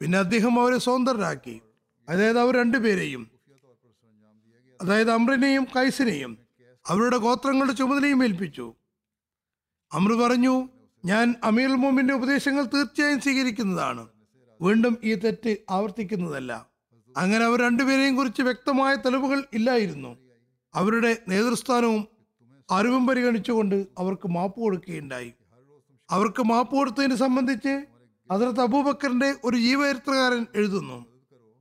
പിന്നെ 0.00 0.18
അദ്ദേഹം 0.18 0.54
അവരെ 0.62 0.78
സ്വതന്ത്രരാക്കി 0.78 1.60
അതായത് 2.08 2.38
അവർ 2.38 2.54
രണ്ടുപേരെയും 2.56 3.30
അതായത് 4.80 5.10
അമ്രനെയും 5.10 5.64
കൈസിനെയും 5.76 6.38
അവരുടെ 6.86 7.16
ഗോത്രങ്ങളുടെ 7.16 7.72
ചുമതലയും 7.72 8.24
ഏൽപ്പിച്ചു. 8.24 8.66
അമ്രു 9.92 10.14
പറഞ്ഞു 10.14 10.68
ഞാൻ 11.04 11.34
അമീർ 11.44 11.68
മോമിന്റെ 11.68 12.14
ഉപദേശങ്ങൾ 12.14 12.64
തീർച്ചയായും 12.64 13.20
സ്വീകരിക്കുന്നതാണ്. 13.20 14.08
വീണ്ടും 14.60 14.98
ഈ 15.04 15.14
തെറ്റ് 15.14 15.56
ആവർത്തിക്കുന്നതല്ല. 15.70 16.66
അങ്ങനെ 17.16 17.44
അവർ 17.44 17.60
രണ്ടുപേരെയും 17.60 18.16
കുറിച്ച് 18.16 18.42
വ്യക്തമായ 18.42 18.94
തെളിവുകൾ 18.94 19.44
ഇല്ലായിരുന്നു. 19.52 20.16
അവരുടെ 20.74 21.16
നേതൃസ്ഥാനവും 21.28 22.08
അറിവും 22.70 23.06
പരിഗണിച്ചുകൊണ്ട് 23.06 23.86
അവർക്ക് 23.98 24.28
മാപ്പ് 24.28 24.60
കൊടുക്കുകയുണ്ടായി. 24.60 25.32
അവർക്ക് 26.10 26.42
മാപ്പ് 26.42 26.76
കൊടുത്തതിനെ 26.76 27.16
സംബന്ധിച്ച് 27.16 27.86
അതിർത്ത് 28.30 28.60
അബൂബക്കറിന്റെ 28.60 29.34
ഒരു 29.44 29.56
ജീവചരിത്രകാരൻ 29.56 30.46
എഴുതുന്നു. 30.54 31.06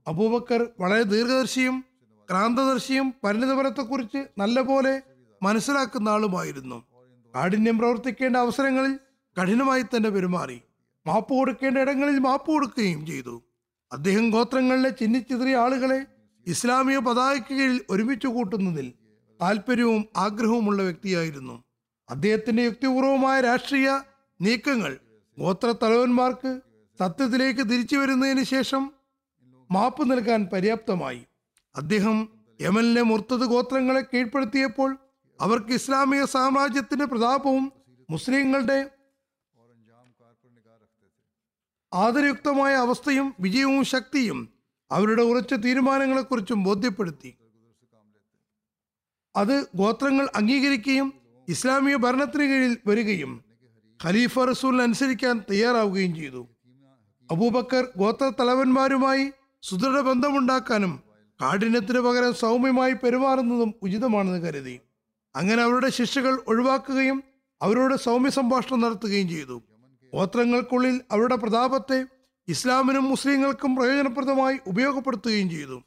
അബൂബക്കർ 0.07 0.67
വളരെ 0.79 1.01
ദീർഘദർശിയും 1.01 1.85
ക്രാന്തദർശിയും 2.29 3.13
പരിണിതപരത്തെക്കുറിച്ച് 3.23 4.27
നല്ലപോലെ 4.37 5.01
മനസ്സിലാക്കുന്ന 5.43 6.09
ആളുമായിരുന്നു. 6.09 6.90
കാഠിന്യം 7.35 7.77
പ്രവർത്തിക്കേണ്ട 7.77 8.37
അവസരങ്ങളിൽ 8.37 8.99
കഠിനമായി 9.41 9.81
തന്നെ 9.81 10.09
പെരുമാറി. 10.09 10.61
മാപ്പ് 11.07 11.33
കൊടുക്കേണ്ട 11.33 11.77
ഇടങ്ങളിൽ 11.77 12.19
മാപ്പ് 12.19 12.47
കൊടുക്കുകയും 12.47 13.05
ചെയ്തു. 13.05 13.43
അദ്ദേഹം 13.91 14.29
ഗോത്രങ്ങളിലെ 14.29 14.89
ചിന്നിച്ചിതറിയ 14.89 15.55
ആളുകളെ 15.55 16.05
ഇസ്ലാമിക 16.47 16.97
പതാകയ്ക്ക് 16.97 17.53
കീഴിൽ 17.53 17.81
ഒരുമിച്ച് 17.89 18.27
കൂട്ടുന്നതിൽ 18.27 18.93
താല്പര്യവും 19.41 20.05
ആഗ്രഹവുമുള്ള 20.17 20.83
വ്യക്തിയായിരുന്നു. 20.83 21.63
അദ്ദേഹത്തിന്റെ 22.09 22.63
യുക്തിപൂർവമായ 22.63 23.41
രാഷ്ട്രീയ 23.41 23.99
നീക്കങ്ങൾ 24.41 24.97
ഗോത്ര 25.39 25.73
തലവന്മാർക്ക് 25.83 26.61
സത്യത്തിലേക്ക് 26.99 27.59
തിരിച്ചു 27.59 27.97
വരുന്നതിന് 27.97 28.43
ശേഷം 28.43 28.91
മാപ്പ് 29.71 30.11
നൽകാൻ 30.11 30.49
പര്യാപ്തമായി. 30.53 31.25
അദ്ദേഹം 31.75 32.29
യമനിലെ 32.61 33.01
മുർത്തത് 33.01 33.45
ഗോത്രങ്ങളെ 33.45 34.01
കീഴ്പ്പെടുത്തിയപ്പോൾ 34.01 34.97
അവർക്ക് 35.41 35.71
ഇസ്ലാമിക 35.71 36.23
സാമ്രാജ്യത്തിന്റെ 36.25 37.05
പ്രതാപവും 37.05 37.71
മുസ്ലിങ്ങളുടെ 38.09 38.89
ആദരയുക്തമായ 41.93 42.73
അവസ്ഥയും 42.73 43.35
വിജയവും 43.39 43.83
ശക്തിയും 43.83 44.49
അവരുടെ 44.91 45.21
ഉറച്ച 45.21 45.53
തീരുമാനങ്ങളെക്കുറിച്ചും 45.53 46.63
ബോധ്യപ്പെടുത്തി. 46.63 47.37
അത് 49.35 49.67
ഗോത്രങ്ങൾ 49.75 50.29
അംഗീകരിക്കുകയും 50.35 51.13
ഇസ്ലാമിക 51.49 51.95
ഭരണത്തിന് 51.95 52.43
കീഴിൽ 52.43 52.77
വരികയും 52.87 53.43
ഖലീഫ 54.03 54.39
റസൂൽ 54.39 54.81
അനുസരിക്കാൻ 54.81 55.43
തയ്യാറാവുകയും 55.51 56.15
ചെയ്തു. 56.15 56.47
അബൂബക്കർ 57.31 57.87
ഗോത്ര 57.97 58.31
തലവന്മാരുമായി 58.39 59.31
സുദൃഢ 59.61 60.01
ബന്ധമുണ്ടാക്കാനും 60.01 61.03
കാഠിന്യത്തിന് 61.41 61.99
പകരം 61.99 62.33
സൗമ്യമായി 62.33 62.93
പെരുമാറുന്നതും 62.93 63.73
ഉചിതമാണെന്ന് 63.81 64.39
കരുതി. 64.39 64.79
അങ്ങനെ 65.35 65.63
അവരുടെ 65.63 65.89
ശിക്ഷകൾ 65.89 66.41
ഒഴിവാക്കുകയും 66.47 67.23
അവരോട് 67.61 67.95
സൗമ്യ 67.95 68.29
സംഭാഷണം 68.29 68.79
നടത്തുകയും 68.79 69.29
ചെയ്തു. 69.29 69.61
ഗോത്രങ്ങൾക്കുള്ളിൽ 70.13 71.01
അവരുടെ 71.11 71.35
പ്രതാപത്തെ 71.35 72.05
ഇസ്ലാമിനും 72.47 73.03
മുസ്ലിങ്ങൾക്കും 73.03 73.75
പ്രയോജനപ്രദമായി 73.75 74.59
ഉപയോഗപ്പെടുത്തുകയും 74.67 75.49
ചെയ്തു. 75.49 75.83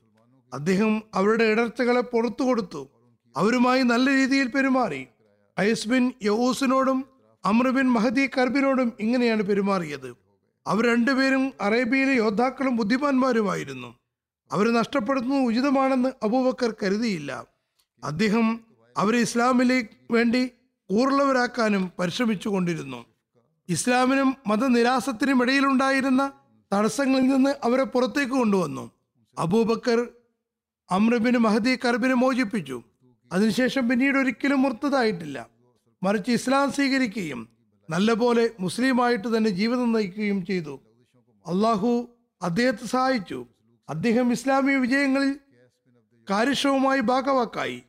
അദ്ദേഹം 0.53 1.03
അവരുടെ 1.15 1.45
ഇടർച്ചകളെ 1.45 2.01
പുറത്തു 2.01 2.43
കൊടുത്തു. 2.43 2.89
അവരുമായി 3.37 3.83
നല്ല 3.83 4.11
രീതിയിൽ 4.11 4.47
പെരുമാറി. 4.47 5.07
ഐസ് 5.61 5.89
ബിൻ 5.89 6.13
യഹൂസിനോടും 6.23 7.05
അമ്ര 7.45 7.69
ബിൻ 7.71 7.93
മഹദി 7.93 8.31
കർബിനോടും 8.39 8.93
ഇങ്ങനെയാണ് 9.01 9.43
പെരുമാറിയത്. 9.43 10.17
അവർ 10.67 10.87
രണ്ടുപേരും 10.87 11.53
അറേബ്യയിലെ 11.61 12.15
യോദ്ധാക്കളും 12.15 12.77
ബുദ്ധിമാന്മാരുമായിരുന്നു. 12.77 13.95
അവരെ 14.53 14.71
നഷ്ടപ്പെടുത്തുന്നത് 14.71 15.41
ഉചിതമാണെന്ന് 15.41 16.09
അബൂബക്കർ 16.23 16.75
കരുതിയില്ല. 16.83 17.47
അദ്ദേഹം 18.05 18.74
അവരെ 18.97 19.19
ഇസ്ലാമിലേക്ക് 19.19 20.13
വേണ്ടി 20.13 20.51
ഊർള്ളവരാക്കാനും 20.93 21.93
പരിശ്രമിച്ചു 21.99 22.49
കൊണ്ടിരുന്നു. 22.49 23.05
ഇസ്ലാമിനും 23.69 24.37
മതനിരാസത്തിനും 24.47 25.43
ഇടയിലുണ്ടായിരുന്ന 25.43 26.33
തടസ്സങ്ങളിൽ 26.75 27.27
നിന്ന് 27.27 27.55
അവരെ 27.65 27.85
പുറത്തേക്ക് 27.85 28.33
കൊണ്ടുവന്നു. 28.33 28.91
അബൂബക്കർ 29.39 30.09
അമ്രബിന് 30.91 31.39
മഹദി 31.39 31.79
കർബിനെ 31.85 32.15
മോചിപ്പിച്ചു. 32.15 32.83
അതിനുശേഷം 33.33 33.89
പിന്നീട് 33.89 34.19
ഒരിക്കലും 34.19 34.63
മുർത്തതായിട്ടില്ല. 34.63 35.49
മറിച്ച് 36.03 36.31
ഇസ്ലാം 36.31 36.73
സ്വീകരിക്കുകയും 36.73 37.49
നല്ലപോലെ 37.91 38.51
മുസ്ലിമായിട്ട് 38.61 39.37
തന്നെ 39.37 39.51
ജീവിതം 39.51 39.93
നയിക്കുകയും 39.93 40.47
ചെയ്തു. 40.47 40.81
അള്ളാഹു 41.47 42.09
അദ്ദേഹത്തെ 42.43 42.87
സഹായിച്ചു. 42.87 43.47
അദ്ദേഹം 43.89 44.33
ഇസ്ലാമിക 44.33 44.77
വിജയങ്ങളിൽ 44.77 45.37
കാര്യക്ഷമമായി 46.31 47.01
ഭാഗവാക്കായി. 47.01 47.83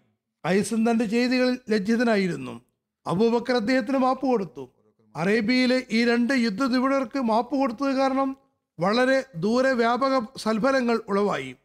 ഐസൻ 0.47 0.91
തന്റെ 0.91 1.05
ചെയ്തികളിൽ 1.05 1.59
ലജ്ജിതനായിരുന്നു. 1.69 2.61
അബൂബക്കർ 3.07 3.55
അദ്ദേഹത്തിന് 3.55 3.97
മാപ്പ് 3.97 4.25
കൊടുത്തു. 4.25 4.73
അറേബ്യയിലെ 5.15 5.83
ഈ 5.91 6.05
രണ്ട് 6.05 6.33
യുദ്ധ 6.33 6.63
നിപുണർക്ക് 6.63 7.19
മാപ്പ് 7.19 7.55
കൊടുത്തത് 7.55 7.93
കാരണം 7.95 8.37
വളരെ 8.79 9.23
ദൂരെ 9.35 9.73
വ്യാപക 9.73 10.19
സൽഫലങ്ങൾ 10.37 11.01
ഉളവായി. 11.09 11.55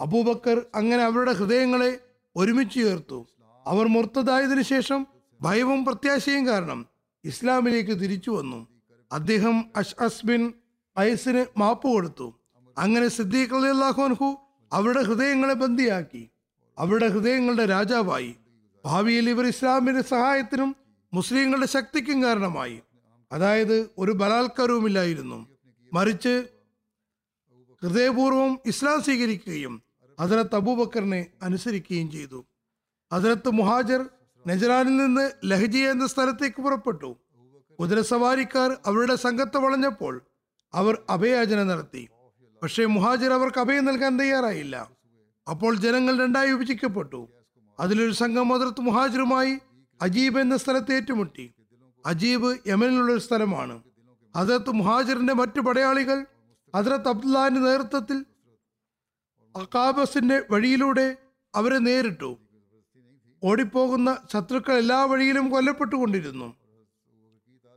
അബൂബക്കർ 0.00 0.66
അങ്ങനെ 0.74 1.02
അവരുടെ 1.02 1.32
ഹൃദയങ്ങളെ 1.32 2.00
ഒരുമിച്ച് 2.36 2.80
ചേർത്തു. 2.80 3.26
അവർ 3.66 3.86
മുർത്തതായതിനു 3.86 4.62
ശേഷം 4.62 5.06
ഭയവും 5.42 5.84
പ്രത്യാശയും 5.84 6.46
കാരണം 6.46 6.86
ഇസ്ലാമിലേക്ക് 7.24 7.90
തിരിച്ചു 7.90 8.30
വന്നു. 8.30 8.68
അദ്ദേഹം 9.12 9.64
അഷ് 9.76 9.96
അസ്ബിൻ 10.00 10.52
ഐസിന് 10.98 11.46
മാപ്പ് 11.56 11.88
കൊടുത്തു. 11.88 12.34
അങ്ങനെ 12.78 13.08
സിദ്ദീഖ് 13.08 13.54
അലി 13.54 13.68
അള്ളാഹുൻഹു 13.68 14.36
അവരുടെ 14.72 15.02
ഹൃദയങ്ങളെ 15.02 15.54
ബന്ദിയാക്കി. 15.54 16.30
അവരുടെ 16.78 17.08
ഹൃദയങ്ങളുടെ 17.08 17.66
രാജാവായി. 17.66 18.36
ഭാവിയിൽ 18.84 19.30
ഇവർ 19.30 19.46
ഇസ്ലാമിന്റെ 19.46 20.02
സഹായത്തിനും 20.02 20.76
മുസ്ലിങ്ങളുടെ 21.14 21.66
ശക്തിക്കും 21.66 22.22
കാരണമായി. 22.22 22.80
അതായത് 23.32 23.90
ഒരു 23.98 24.12
ബലാത്കാരവുമില്ലായിരുന്നു. 24.12 25.46
മറിച്ച് 25.92 26.44
ഹൃദയപൂർവം 27.82 28.58
ഇസ്ലാം 28.66 29.02
സ്വീകരിക്കുകയും 29.02 29.82
ഹസരത്ത് 30.20 30.54
അബൂബക്കറിനെ 30.54 31.26
അനുസരിക്കുകയും 31.42 32.10
ചെയ്തു. 32.10 32.44
ഹസരത്ത് 33.12 33.50
മുഹാജർ 33.50 34.08
നജറാനിൽ 34.48 34.96
നിന്ന് 34.96 35.30
ലഹജിയ 35.44 35.90
എന്ന 35.90 36.06
സ്ഥലത്തേക്ക് 36.06 36.62
പുറപ്പെട്ടു. 36.62 37.16
കുതിരസവാരിക്കാർ 37.80 38.76
അവരുടെ 38.86 39.14
സംഘത്തെ 39.14 39.58
വളഞ്ഞപ്പോൾ 39.58 40.22
അവർ 40.74 40.98
അഭയാചന 41.10 41.62
നടത്തി. 41.62 42.08
പക്ഷേ 42.62 42.84
മുഹാജിർ 42.84 43.32
അവർക്ക് 43.32 43.58
അഭയം 43.58 43.84
നൽകാൻ 43.84 44.20
തയ്യാറായില്ല. 44.20 44.90
അപ്പോൾ 45.48 45.74
ജനങ്ങൾ 45.76 46.18
രണ്ടായി 46.18 46.50
വിഭജിക്കപ്പെട്ടു. 46.50 47.28
അതിലൊരു 47.80 48.12
സംഘം 48.12 48.48
മദർത്ത് 48.48 48.80
മുഹാജിറുമായി 48.80 49.58
അജീബ് 50.02 50.40
എന്ന 50.40 50.56
സ്ഥലത്ത് 50.56 50.92
ഏറ്റുമുട്ടി. 50.92 51.54
അജീബ് 52.06 52.58
യമനിലുള്ള 52.66 53.12
ഒരു 53.12 53.20
സ്ഥലമാണ്. 53.20 53.82
അതിർത്ത് 54.36 54.70
മുഹാജിറിന്റെ 54.70 55.34
മറ്റു 55.34 55.60
പടയാളികൾ 55.60 56.26
അതിർത്ത് 56.74 57.08
അബ്ദുല്ലാന്റെ 57.08 57.60
നേതൃത്വത്തിൽ 57.60 58.24
അക്കാബസിന്റെ 59.56 60.42
വഴിയിലൂടെ 60.50 61.16
അവരെ 61.54 61.78
നേരിട്ടു. 61.78 62.38
ഓടിപ്പോകുന്ന 63.42 64.18
ശത്രുക്കൾ 64.32 64.78
എല്ലാ 64.78 65.04
വഴിയിലും 65.04 65.50
കൊല്ലപ്പെട്ടുകൊണ്ടിരുന്നു. 65.50 66.56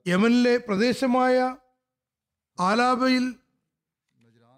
യമനിലെ 0.07 0.57
പ്രദേശമായ 0.57 1.55
ആലാബയിൽ 2.59 3.36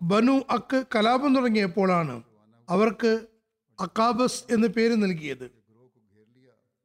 ബനു 0.01 0.41
അക്ക് 0.49 0.83
കലാപം 0.95 1.35
തുടങ്ങിയപ്പോഴാണ് 1.35 2.23
അവർക്ക് 2.69 3.27
അക്കാബസ് 3.79 4.43
എന്ന് 4.53 4.67
പേര് 4.67 4.95
നൽകിയത്. 4.95 5.51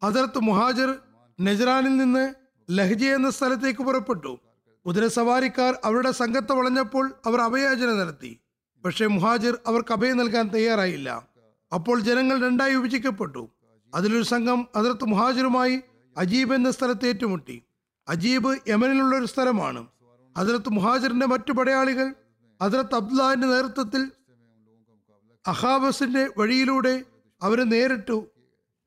ഹജറത്ത് 0.05 0.39
മുഹാജർ 0.39 0.99
നെജറാനിൽ 1.41 1.97
നിന്ന് 1.97 2.35
ലഹ്ജ 2.71 3.05
എന്ന 3.05 3.31
സ്ഥലത്തേക്ക് 3.31 3.81
പുറപ്പെട്ടു. 3.81 4.39
കുതിരസവാരിക്കാർ 4.87 5.79
അവരുടെ 5.85 6.11
സംഘത്തെ 6.11 6.53
വളഞ്ഞപ്പോൾ 6.53 7.13
അവർ 7.27 7.41
അഭയാചന 7.41 7.93
നടത്തി. 7.93 8.41
പക്ഷേ 8.85 9.07
മുഹാജിർ 9.07 9.59
അവർക്ക് 9.67 9.93
അഭയം 9.93 10.17
നൽകാൻ 10.17 10.49
തയ്യാറായില്ല. 10.49 11.29
അപ്പോൾ 11.75 12.01
ജനങ്ങൾ 12.01 12.45
രണ്ടായി 12.47 12.75
വിഭജിക്കപ്പെട്ടു. 12.75 13.51
അതിലൊരു 13.95 14.23
സംഘം 14.23 14.69
അതിർത്ത് 14.77 15.05
മുഹാജിറുമായി 15.05 15.81
അജീബ് 16.17 16.55
എന്ന 16.55 16.71
സ്ഥലത്ത് 16.71 17.07
ഏറ്റുമുട്ടി. 17.07 17.63
അജീബ് 18.09 18.59
യമനിലുള്ള 18.69 19.19
ഒരു 19.19 19.25
സ്ഥലമാണ്. 19.25 19.87
അതിർത്ത് 20.37 20.69
മുഹാജിറിന്റെ 20.69 21.27
മറ്റു 21.27 21.53
പടയാളികൾ 21.53 22.15
അതിർത്ത് 22.61 22.95
അബ്ദുല്ലാഹിന്റെ 22.95 23.47
നേതൃത്വത്തിൽ 23.47 24.11
അഹാബസിന്റെ 25.47 26.31
വഴിയിലൂടെ 26.39 27.05
അവരെ 27.43 27.65
നേരിട്ടു 27.65 28.27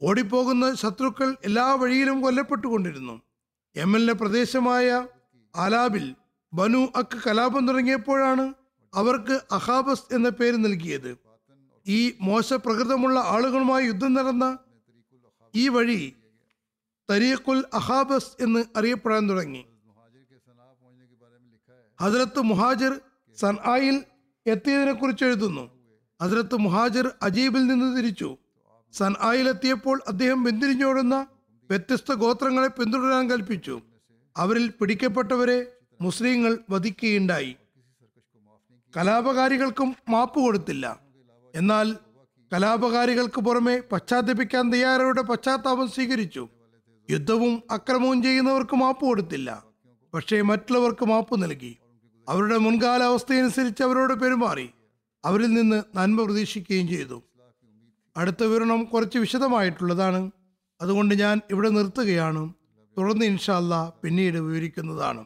ഓടിപ്പോകുന്ന 0.01 0.76
ശത്രുക്കൾ 0.76 1.36
എല്ലാ 1.43 1.74
വഴിയിലും 1.74 2.22
കൊല്ലപ്പെട്ടുകൊണ്ടിരുന്നു. 2.22 3.22
യമനിലെ 3.76 4.14
പ്രദേശമായ 4.14 5.08
ആലാബിൽ 5.55 6.16
ബനു 6.53 6.88
അക്ക് 6.95 7.18
കലാപം 7.28 7.68
തുടങ്ങിയപ്പോഴാണ് 7.68 8.53
അവർക്ക് 8.93 9.41
അഹാബസ് 9.51 10.14
എന്ന 10.14 10.30
പേര് 10.30 10.55
നൽകിയത്. 10.55 11.18
ഈ 11.88 12.14
മോശപ്രകൃതമുള്ള 12.22 13.20
ആളുകളുമായി 13.20 13.86
യുദ്ധം 13.86 14.14
നടന്ന 14.14 14.58
ഈ 15.55 15.70
വഴി 15.70 16.14
തരീഖുൽ 17.12 17.64
അഹാബസ് 17.74 18.43
എന്ന് 18.43 18.66
അറിയപ്പെടാൻ 18.78 19.30
തുടങ്ങി. 19.30 19.66
ഹസ്രത്ത് 22.01 22.41
മുഹാജിർ 22.41 23.01
സൻആയിൽ 23.38 24.05
എത്തിയതിനെ 24.45 24.91
കുറിച്ച് 24.91 25.26
എഴുതുന്നു. 25.26 25.76
ഹസ്രത്ത് 26.22 26.55
മുഹാജിർ 26.55 27.11
അജീബിൽ 27.22 27.68
നിന്ന് 27.68 27.97
തിരിച്ചു. 27.97 28.38
സൻആയിലെത്തിയപ്പോൾ 28.93 30.01
അദ്ദേഹം 30.07 30.43
പിന്തിരിഞ്ഞോടുന്ന 30.43 31.28
വ്യത്യസ്ത 31.70 32.13
ഗോത്രങ്ങളെ 32.13 32.68
പിന്തുടരാൻ 32.68 33.30
കൽപ്പിച്ചു. 33.30 33.82
അവരിൽ 34.38 34.74
പിടിക്കപ്പെട്ടവരെ 34.80 35.65
മുസ്ലിങ്ങൾ 36.01 36.57
വധിക്കുകയുണ്ടായി. 36.70 37.55
കലാപകാരികൾക്കും 38.97 39.95
മാപ്പ് 40.09 40.39
കൊടുത്തില്ല. 40.39 40.99
എന്നാൽ 41.55 41.97
കലാപകാരികൾക്ക് 42.53 43.41
പുറമെ 43.41 43.84
പശ്ചാത്തപിക്കാൻ 43.91 44.72
തയ്യാറവരുടെ 44.74 45.22
പശ്ചാത്താപം 45.22 45.88
സ്വീകരിച്ചു. 45.88 46.49
യുദ്ധവും 47.09 47.63
അക്രമവും 47.72 48.24
ചെയ്യുന്നവർക്ക് 48.24 48.76
മാപ്പ് 48.76 49.05
കൊടുത്തില്ല. 49.05 49.63
പക്ഷേ 50.13 50.41
മറ്റുള്ളവർക്ക് 50.41 51.05
മാപ്പ് 51.05 51.43
നൽകി. 51.43 51.78
അവരുടെ 52.30 52.57
മുൻകാല 52.57 53.03
അവസ്ഥയനുസരിച്ച് 53.03 53.84
അവരോട് 53.84 54.13
പെരുമാറി. 54.13 54.70
അവരിൽ 55.26 55.53
നിന്ന് 55.53 55.84
നന്മ 55.95 56.24
പ്രതീക്ഷിക്കുകയും 56.24 56.88
ചെയ്തു. 56.88 57.24
അടുത്ത 58.18 58.43
വിവരണം 58.43 58.84
കുറച്ച് 58.84 59.18
വിശദമായിട്ടുള്ളതാണ്. 59.18 60.32
അതുകൊണ്ട് 60.82 61.15
ഞാൻ 61.15 61.41
ഇവിടെ 61.51 61.70
നിർത്തുകയാണ്. 61.70 62.53
തുടർന്ന് 62.97 63.26
ഇൻഷാല്ല 63.26 63.93
പിന്നീട് 64.03 64.38
വിവരിക്കുന്നതാണ്. 64.38 65.26